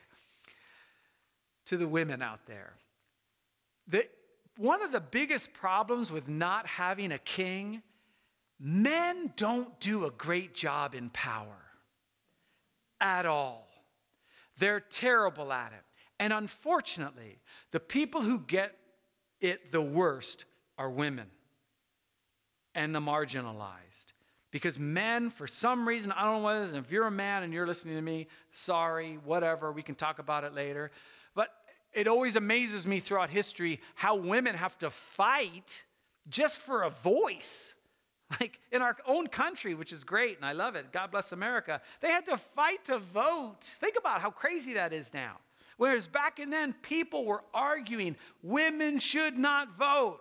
to 1.67 1.77
the 1.77 1.87
women 1.87 2.21
out 2.21 2.45
there. 2.45 2.73
The, 3.87 4.07
one 4.57 4.83
of 4.83 4.91
the 4.91 4.99
biggest 4.99 5.53
problems 5.53 6.11
with 6.11 6.27
not 6.27 6.67
having 6.67 7.11
a 7.11 7.17
king, 7.17 7.81
men 8.59 9.33
don't 9.35 9.79
do 9.79 10.05
a 10.05 10.11
great 10.11 10.53
job 10.53 10.93
in 10.93 11.09
power 11.09 11.71
at 12.99 13.25
all. 13.25 13.67
They're 14.59 14.79
terrible 14.79 15.53
at 15.53 15.71
it. 15.73 15.83
And 16.19 16.33
unfortunately, 16.33 17.39
the 17.71 17.79
people 17.79 18.21
who 18.21 18.39
get 18.39 18.75
it 19.41 19.71
the 19.71 19.81
worst 19.81 20.45
are 20.77 20.89
women 20.89 21.27
and 22.75 22.93
the 22.93 22.99
marginalized. 22.99 24.13
Because 24.51 24.79
men, 24.79 25.29
for 25.29 25.45
some 25.45 25.87
reason, 25.87 26.11
I 26.11 26.23
don't 26.23 26.37
know 26.37 26.43
what 26.43 26.55
it 26.55 26.65
is, 26.65 26.73
if 26.73 26.91
you're 26.91 27.07
a 27.07 27.11
man 27.11 27.43
and 27.43 27.53
you're 27.53 27.67
listening 27.67 27.95
to 27.95 28.01
me, 28.01 28.27
sorry, 28.53 29.19
whatever, 29.25 29.71
we 29.71 29.83
can 29.83 29.95
talk 29.95 30.19
about 30.19 30.43
it 30.45 30.53
later. 30.53 30.91
But 31.35 31.49
it 31.93 32.07
always 32.07 32.35
amazes 32.35 32.85
me 32.85 32.99
throughout 32.99 33.29
history 33.29 33.81
how 33.95 34.15
women 34.15 34.55
have 34.55 34.77
to 34.79 34.89
fight 34.89 35.83
just 36.29 36.59
for 36.59 36.83
a 36.83 36.89
voice. 36.89 37.73
Like 38.41 38.59
in 38.73 38.81
our 38.81 38.97
own 39.05 39.27
country, 39.27 39.73
which 39.73 39.93
is 39.93 40.03
great, 40.03 40.35
and 40.35 40.45
I 40.45 40.51
love 40.51 40.75
it. 40.75 40.91
God 40.91 41.11
bless 41.11 41.31
America. 41.31 41.79
They 42.01 42.09
had 42.09 42.25
to 42.25 42.35
fight 42.35 42.83
to 42.87 42.99
vote. 42.99 43.61
Think 43.61 43.97
about 43.97 44.19
how 44.19 44.31
crazy 44.31 44.73
that 44.73 44.91
is 44.91 45.13
now. 45.13 45.37
Whereas 45.77 46.07
back 46.07 46.39
in 46.39 46.49
then, 46.49 46.73
people 46.81 47.23
were 47.23 47.43
arguing 47.53 48.15
women 48.41 48.99
should 48.99 49.37
not 49.37 49.77
vote 49.77 50.19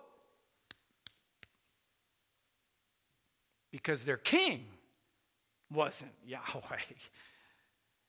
because 3.71 4.05
their 4.05 4.17
king 4.17 4.65
wasn't 5.71 6.11
Yahweh. 6.27 6.77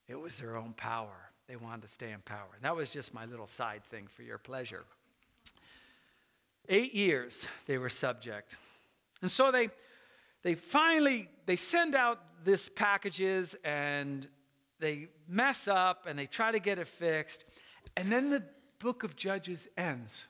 It 0.08 0.20
was 0.20 0.38
their 0.38 0.56
own 0.56 0.74
power. 0.74 1.30
They 1.48 1.56
wanted 1.56 1.82
to 1.82 1.88
stay 1.88 2.12
in 2.12 2.20
power. 2.20 2.48
And 2.54 2.62
that 2.62 2.76
was 2.76 2.92
just 2.92 3.14
my 3.14 3.24
little 3.24 3.46
side 3.46 3.82
thing 3.84 4.06
for 4.06 4.22
your 4.22 4.38
pleasure. 4.38 4.84
Eight 6.68 6.94
years 6.94 7.46
they 7.66 7.78
were 7.78 7.88
subject. 7.88 8.56
And 9.22 9.30
so 9.30 9.50
they 9.50 9.70
they 10.42 10.54
finally 10.54 11.28
they 11.46 11.56
send 11.56 11.94
out 11.94 12.44
this 12.44 12.68
packages 12.68 13.56
and 13.64 14.28
they 14.80 15.08
mess 15.28 15.68
up 15.68 16.06
and 16.06 16.18
they 16.18 16.26
try 16.26 16.52
to 16.52 16.58
get 16.58 16.78
it 16.78 16.88
fixed. 16.88 17.44
And 17.96 18.10
then 18.10 18.30
the 18.30 18.42
book 18.78 19.02
of 19.02 19.16
Judges 19.16 19.68
ends. 19.76 20.26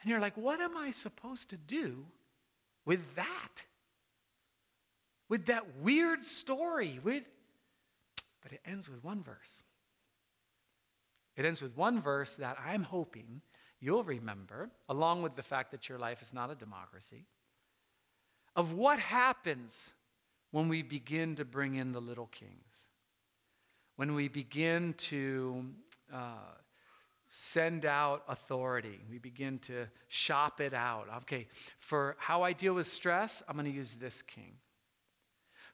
And 0.00 0.10
you're 0.10 0.20
like, 0.20 0.36
what 0.36 0.60
am 0.60 0.76
I 0.76 0.90
supposed 0.90 1.50
to 1.50 1.56
do 1.56 2.04
with 2.84 3.16
that? 3.16 3.64
With 5.28 5.46
that 5.46 5.76
weird 5.80 6.24
story? 6.24 7.00
With 7.02 7.24
but 8.42 8.52
it 8.52 8.60
ends 8.64 8.88
with 8.88 9.02
one 9.04 9.22
verse. 9.22 9.62
It 11.36 11.44
ends 11.44 11.60
with 11.60 11.76
one 11.76 12.00
verse 12.00 12.36
that 12.36 12.56
I'm 12.64 12.82
hoping 12.82 13.42
you'll 13.80 14.04
remember, 14.04 14.70
along 14.88 15.22
with 15.22 15.36
the 15.36 15.42
fact 15.42 15.70
that 15.72 15.88
your 15.88 15.98
life 15.98 16.22
is 16.22 16.32
not 16.32 16.50
a 16.50 16.54
democracy, 16.54 17.26
of 18.56 18.72
what 18.74 18.98
happens 18.98 19.92
when 20.50 20.68
we 20.68 20.82
begin 20.82 21.36
to 21.36 21.44
bring 21.44 21.74
in 21.74 21.92
the 21.92 22.00
little 22.00 22.26
kings 22.26 22.67
when 23.98 24.14
we 24.14 24.28
begin 24.28 24.94
to 24.94 25.64
uh, 26.14 26.54
send 27.32 27.84
out 27.84 28.22
authority, 28.28 29.00
we 29.10 29.18
begin 29.18 29.58
to 29.58 29.88
shop 30.06 30.60
it 30.60 30.72
out. 30.72 31.08
Okay, 31.22 31.48
for 31.80 32.14
how 32.20 32.44
I 32.44 32.52
deal 32.52 32.74
with 32.74 32.86
stress, 32.86 33.42
I'm 33.48 33.56
going 33.56 33.66
to 33.66 33.76
use 33.76 33.96
this 33.96 34.22
king. 34.22 34.52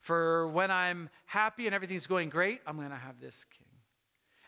For 0.00 0.48
when 0.48 0.70
I'm 0.70 1.10
happy 1.26 1.66
and 1.66 1.74
everything's 1.74 2.06
going 2.06 2.30
great, 2.30 2.62
I'm 2.66 2.76
going 2.76 2.88
to 2.88 2.96
have 2.96 3.20
this 3.20 3.44
king. 3.58 3.66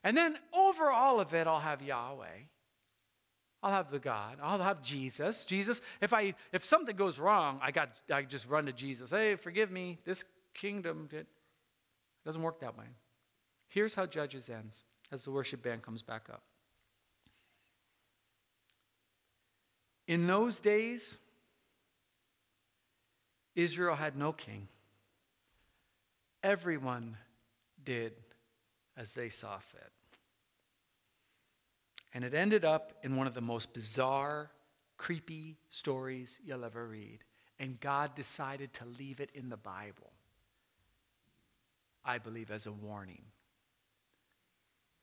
And 0.02 0.16
then 0.16 0.38
over 0.54 0.90
all 0.90 1.20
of 1.20 1.34
it, 1.34 1.46
I'll 1.46 1.60
have 1.60 1.82
Yahweh. 1.82 2.44
I'll 3.62 3.72
have 3.72 3.90
the 3.90 3.98
God. 3.98 4.38
I'll 4.42 4.58
have 4.58 4.80
Jesus. 4.80 5.44
Jesus, 5.44 5.82
if 6.00 6.14
I 6.14 6.32
if 6.50 6.64
something 6.64 6.96
goes 6.96 7.18
wrong, 7.18 7.60
I 7.60 7.72
got 7.72 7.90
I 8.10 8.22
just 8.22 8.48
run 8.48 8.64
to 8.66 8.72
Jesus. 8.72 9.10
Hey, 9.10 9.34
forgive 9.36 9.70
me. 9.70 9.98
This 10.06 10.24
kingdom 10.54 11.10
it 11.12 11.26
doesn't 12.24 12.40
work 12.40 12.60
that 12.60 12.78
way. 12.78 12.86
Here's 13.76 13.94
how 13.94 14.06
Judges 14.06 14.48
ends 14.48 14.84
as 15.12 15.24
the 15.24 15.30
worship 15.30 15.62
band 15.62 15.82
comes 15.82 16.00
back 16.00 16.30
up. 16.32 16.40
In 20.08 20.26
those 20.26 20.60
days, 20.60 21.18
Israel 23.54 23.94
had 23.94 24.16
no 24.16 24.32
king. 24.32 24.68
Everyone 26.42 27.18
did 27.84 28.14
as 28.96 29.12
they 29.12 29.28
saw 29.28 29.58
fit. 29.58 29.92
And 32.14 32.24
it 32.24 32.32
ended 32.32 32.64
up 32.64 32.94
in 33.02 33.14
one 33.16 33.26
of 33.26 33.34
the 33.34 33.42
most 33.42 33.74
bizarre, 33.74 34.50
creepy 34.96 35.58
stories 35.68 36.38
you'll 36.42 36.64
ever 36.64 36.86
read. 36.86 37.18
And 37.58 37.78
God 37.78 38.14
decided 38.14 38.72
to 38.72 38.86
leave 38.86 39.20
it 39.20 39.28
in 39.34 39.50
the 39.50 39.58
Bible, 39.58 40.12
I 42.02 42.16
believe, 42.16 42.50
as 42.50 42.64
a 42.64 42.72
warning. 42.72 43.20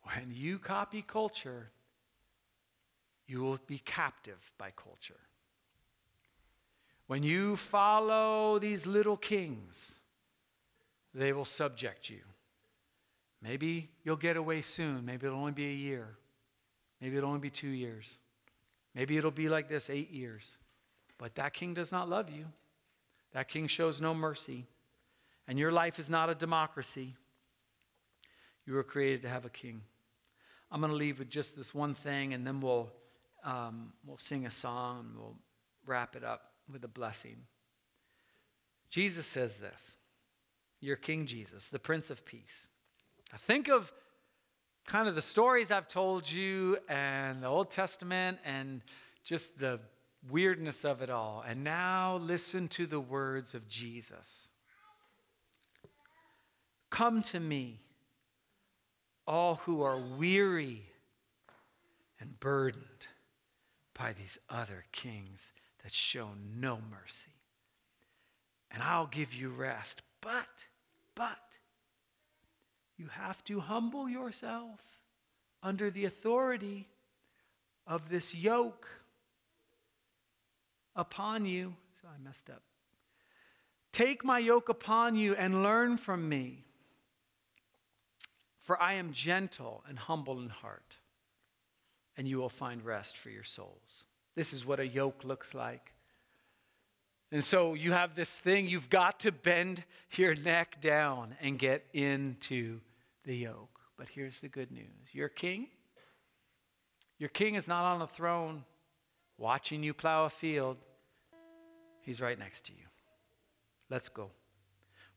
When 0.04 0.32
you 0.34 0.60
copy 0.60 1.02
culture, 1.02 1.70
you 3.28 3.42
will 3.42 3.60
be 3.68 3.80
captive 3.80 4.52
by 4.58 4.72
culture. 4.72 5.20
When 7.08 7.24
you 7.24 7.56
follow 7.58 8.60
these 8.60 8.86
little 8.86 9.18
kings, 9.18 9.94
they 11.14 11.32
will 11.34 11.46
subject 11.46 12.10
you. 12.10 12.20
Maybe 13.42 13.90
you'll 14.04 14.16
get 14.16 14.38
away 14.38 14.62
soon. 14.62 15.06
Maybe 15.06 15.28
it'll 15.28 15.40
only 15.40 15.52
be 15.52 15.70
a 15.70 15.76
year. 15.76 16.16
Maybe 17.02 17.18
it'll 17.18 17.30
only 17.30 17.42
be 17.42 17.50
two 17.50 17.68
years. 17.68 18.06
Maybe 18.96 19.18
it'll 19.18 19.32
be 19.32 19.50
like 19.50 19.68
this 19.68 19.90
eight 19.90 20.12
years. 20.12 20.44
But 21.18 21.36
that 21.36 21.54
king 21.54 21.74
does 21.74 21.92
not 21.92 22.10
love 22.10 22.30
you. 22.30 22.46
That 23.34 23.50
king 23.50 23.68
shows 23.68 24.00
no 24.00 24.14
mercy. 24.14 24.66
And 25.48 25.60
your 25.60 25.72
life 25.72 26.00
is 26.00 26.10
not 26.10 26.30
a 26.30 26.36
democracy. 26.36 27.16
You 28.66 28.74
were 28.74 28.84
created 28.84 29.24
to 29.24 29.30
have 29.30 29.46
a 29.46 29.50
king. 29.50 29.82
I'm 30.74 30.80
going 30.80 30.92
to 30.92 30.98
leave 30.98 31.20
with 31.20 31.30
just 31.30 31.56
this 31.56 31.72
one 31.72 31.94
thing, 31.94 32.34
and 32.34 32.48
then 32.48 32.60
we'll, 32.60 32.90
um, 33.44 33.94
we'll 34.08 34.18
sing 34.18 34.48
a 34.48 34.50
song 34.50 35.06
and 35.06 35.16
we'll 35.16 35.38
wrap 35.86 36.16
it 36.16 36.24
up 36.24 36.54
with 36.72 36.84
a 36.84 36.88
blessing. 36.88 37.38
Jesus 38.90 39.28
says 39.28 39.58
this 39.58 39.98
Your 40.82 40.96
King 40.96 41.28
Jesus, 41.28 41.70
the 41.70 41.78
Prince 41.78 42.10
of 42.10 42.26
Peace. 42.26 42.68
Now 43.32 43.38
think 43.46 43.70
of 43.70 43.94
kind 44.88 45.08
of 45.08 45.14
the 45.14 45.22
stories 45.22 45.70
I've 45.70 45.88
told 45.88 46.30
you 46.30 46.80
and 46.90 47.44
the 47.44 47.48
Old 47.48 47.70
Testament 47.70 48.40
and 48.44 48.82
just 49.24 49.60
the 49.60 49.80
weirdness 50.28 50.84
of 50.86 51.04
it 51.04 51.12
all. 51.12 51.44
And 51.48 51.64
now 51.64 52.18
listen 52.18 52.68
to 52.70 52.88
the 52.88 53.00
words 53.00 53.54
of 53.54 53.68
Jesus 53.68 54.50
Come 56.90 57.22
to 57.24 57.40
me 57.40 57.80
all 59.26 59.56
who 59.66 59.82
are 59.82 59.98
weary 59.98 60.84
and 62.20 62.40
burdened 62.40 63.08
by 63.98 64.14
these 64.14 64.38
other 64.50 64.86
kings, 64.92 65.52
that 65.84 65.94
show 65.94 66.30
no 66.60 66.80
mercy. 66.90 67.32
And 68.72 68.82
I'll 68.82 69.08
give 69.08 69.34
you 69.34 69.50
rest. 69.50 70.02
But, 70.22 70.48
but, 71.16 71.40
you 72.98 73.08
have 73.08 73.44
to 73.46 73.60
humble 73.60 74.10
yourself 74.10 74.80
under 75.62 75.92
the 75.92 76.06
authority 76.06 76.88
of 77.86 78.10
this 78.10 78.34
yoke 78.34 78.88
upon 80.96 81.46
you. 81.46 81.76
So 82.02 82.08
I 82.08 82.24
messed 82.24 82.50
up. 82.50 82.62
Take 83.92 84.24
my 84.24 84.40
yoke 84.40 84.70
upon 84.70 85.16
you 85.16 85.36
and 85.36 85.62
learn 85.62 85.98
from 85.98 86.28
me. 86.28 86.63
For 88.64 88.82
I 88.82 88.94
am 88.94 89.14
gentle 89.14 89.84
and 89.88 90.00
humble 90.00 90.40
in 90.40 90.50
heart, 90.50 90.98
and 92.18 92.28
you 92.28 92.38
will 92.38 92.50
find 92.50 92.84
rest 92.84 93.18
for 93.18 93.30
your 93.30 93.44
souls. 93.44 94.06
This 94.36 94.54
is 94.54 94.66
what 94.66 94.80
a 94.80 94.88
yoke 94.88 95.24
looks 95.24 95.54
like. 95.54 95.94
And 97.32 97.44
so 97.44 97.74
you 97.74 97.92
have 97.92 98.16
this 98.16 98.38
thing, 98.38 98.68
you've 98.68 98.90
got 98.90 99.20
to 99.22 99.32
bend 99.32 99.84
your 100.12 100.36
neck 100.36 100.82
down 100.82 101.36
and 101.42 101.58
get 101.60 101.86
into 101.94 102.80
the 103.26 103.36
yoke. 103.36 103.80
But 103.98 104.08
here's 104.10 104.40
the 104.40 104.50
good 104.50 104.72
news 104.72 104.88
your 105.12 105.30
king, 105.30 105.68
your 107.18 107.30
king 107.30 107.56
is 107.56 107.68
not 107.68 107.84
on 107.84 108.02
a 108.02 108.08
throne 108.08 108.64
watching 109.38 109.84
you 109.84 109.94
plow 109.94 110.26
a 110.26 110.30
field, 110.30 110.78
he's 112.02 112.22
right 112.22 112.38
next 112.38 112.66
to 112.66 112.72
you. 112.72 112.86
Let's 113.90 114.10
go. 114.10 114.32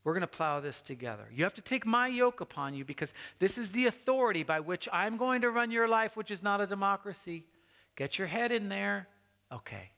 We're 0.06 0.12
going 0.12 0.20
to 0.20 0.28
plow 0.28 0.60
this 0.60 0.82
together. 0.82 1.24
You 1.34 1.42
have 1.42 1.54
to 1.54 1.60
take 1.60 1.84
my 1.84 2.06
yoke 2.06 2.40
upon 2.40 2.74
you 2.74 2.84
because 2.84 3.12
this 3.40 3.58
is 3.58 3.72
the 3.72 3.86
authority 3.86 4.44
by 4.44 4.60
which 4.60 4.88
I'm 4.92 5.16
going 5.16 5.40
to 5.42 5.50
run 5.50 5.72
your 5.72 5.88
life, 5.88 6.16
which 6.16 6.30
is 6.30 6.44
not 6.44 6.60
a 6.60 6.66
democracy. 6.68 7.44
Get 7.96 8.16
your 8.16 8.28
head 8.28 8.52
in 8.52 8.68
there. 8.68 9.08
Okay. 9.50 9.90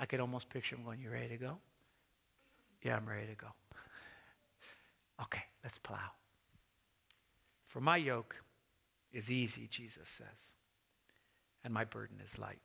I 0.00 0.06
could 0.06 0.20
almost 0.20 0.48
picture 0.48 0.74
him 0.74 0.84
going, 0.84 1.02
You 1.02 1.10
ready 1.10 1.28
to 1.28 1.36
go? 1.36 1.58
Yeah, 2.82 2.96
I'm 2.96 3.06
ready 3.06 3.26
to 3.26 3.34
go. 3.34 3.48
okay, 5.22 5.42
let's 5.62 5.76
plow. 5.76 5.98
For 7.66 7.82
my 7.82 7.98
yoke 7.98 8.36
is 9.12 9.30
easy, 9.30 9.68
Jesus 9.70 10.08
says, 10.08 10.54
and 11.62 11.74
my 11.74 11.84
burden 11.84 12.22
is 12.24 12.38
light. 12.38 12.62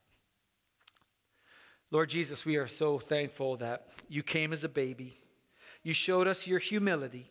Lord 1.91 2.09
Jesus, 2.09 2.45
we 2.45 2.55
are 2.55 2.67
so 2.67 2.97
thankful 2.97 3.57
that 3.57 3.89
you 4.07 4.23
came 4.23 4.53
as 4.53 4.63
a 4.63 4.69
baby. 4.69 5.17
You 5.83 5.93
showed 5.93 6.27
us 6.27 6.47
your 6.47 6.59
humility. 6.59 7.29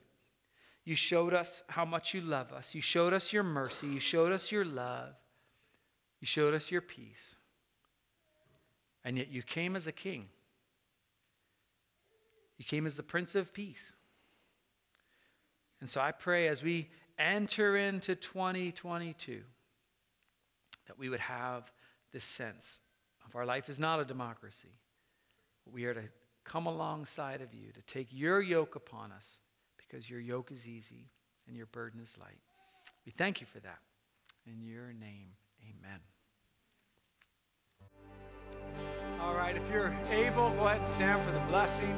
You 0.84 0.94
showed 0.94 1.32
us 1.32 1.62
how 1.68 1.84
much 1.84 2.12
you 2.12 2.20
love 2.20 2.52
us. 2.52 2.74
You 2.74 2.82
showed 2.82 3.12
us 3.12 3.32
your 3.32 3.42
mercy. 3.42 3.86
You 3.86 4.00
showed 4.00 4.32
us 4.32 4.52
your 4.52 4.64
love. 4.64 5.14
You 6.20 6.26
showed 6.26 6.54
us 6.54 6.70
your 6.70 6.82
peace. 6.82 7.34
And 9.04 9.16
yet 9.16 9.28
you 9.28 9.42
came 9.42 9.74
as 9.74 9.86
a 9.86 9.92
king. 9.92 10.26
You 12.58 12.64
came 12.64 12.86
as 12.86 12.96
the 12.96 13.02
Prince 13.02 13.34
of 13.34 13.52
Peace. 13.52 13.92
And 15.80 15.90
so 15.90 16.00
I 16.00 16.12
pray 16.12 16.46
as 16.46 16.62
we 16.62 16.90
enter 17.18 17.76
into 17.76 18.14
2022 18.14 19.40
that 20.86 20.98
we 20.98 21.08
would 21.08 21.20
have 21.20 21.72
this 22.12 22.24
sense 22.24 22.80
of 23.26 23.34
our 23.34 23.46
life 23.46 23.68
is 23.68 23.80
not 23.80 23.98
a 23.98 24.04
democracy. 24.04 24.76
We 25.72 25.84
are 25.86 25.94
to 25.94 26.02
come 26.44 26.66
alongside 26.66 27.40
of 27.40 27.54
you 27.54 27.72
to 27.72 27.82
take 27.92 28.08
your 28.10 28.40
yoke 28.40 28.76
upon 28.76 29.12
us 29.12 29.38
because 29.76 30.08
your 30.08 30.20
yoke 30.20 30.50
is 30.50 30.66
easy 30.66 31.10
and 31.46 31.56
your 31.56 31.66
burden 31.66 32.00
is 32.00 32.14
light. 32.18 32.40
We 33.04 33.12
thank 33.12 33.40
you 33.40 33.46
for 33.46 33.60
that. 33.60 33.78
In 34.46 34.62
your 34.62 34.92
name, 34.92 35.30
amen. 35.62 36.00
All 39.20 39.34
right, 39.34 39.56
if 39.56 39.62
you're 39.72 39.94
able, 40.10 40.50
go 40.50 40.66
ahead 40.66 40.80
and 40.80 40.94
stand 40.94 41.24
for 41.24 41.32
the 41.32 41.44
blessing. 41.46 41.94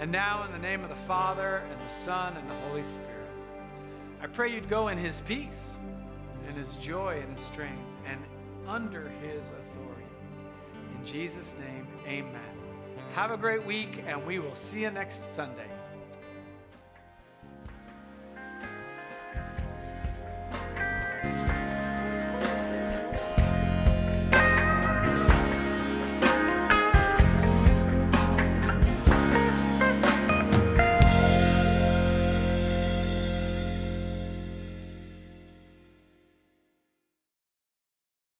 And 0.00 0.10
now, 0.10 0.44
in 0.44 0.52
the 0.52 0.58
name 0.58 0.82
of 0.82 0.90
the 0.90 1.02
Father, 1.06 1.62
and 1.70 1.80
the 1.80 1.92
Son, 1.92 2.36
and 2.36 2.50
the 2.50 2.54
Holy 2.68 2.82
Spirit, 2.82 3.30
I 4.20 4.26
pray 4.26 4.52
you'd 4.52 4.68
go 4.68 4.88
in 4.88 4.98
his 4.98 5.20
peace, 5.20 5.76
and 6.46 6.56
his 6.56 6.76
joy, 6.76 7.20
and 7.22 7.32
his 7.32 7.46
strength, 7.46 7.80
and 8.06 8.20
under 8.66 9.08
his 9.22 9.48
authority. 9.48 10.08
In 10.98 11.06
Jesus' 11.06 11.54
name, 11.58 11.86
amen. 12.06 12.53
Have 13.14 13.30
a 13.30 13.36
great 13.36 13.64
week, 13.64 14.02
and 14.06 14.24
we 14.26 14.38
will 14.38 14.54
see 14.54 14.82
you 14.82 14.90
next 14.90 15.24
Sunday. 15.34 15.68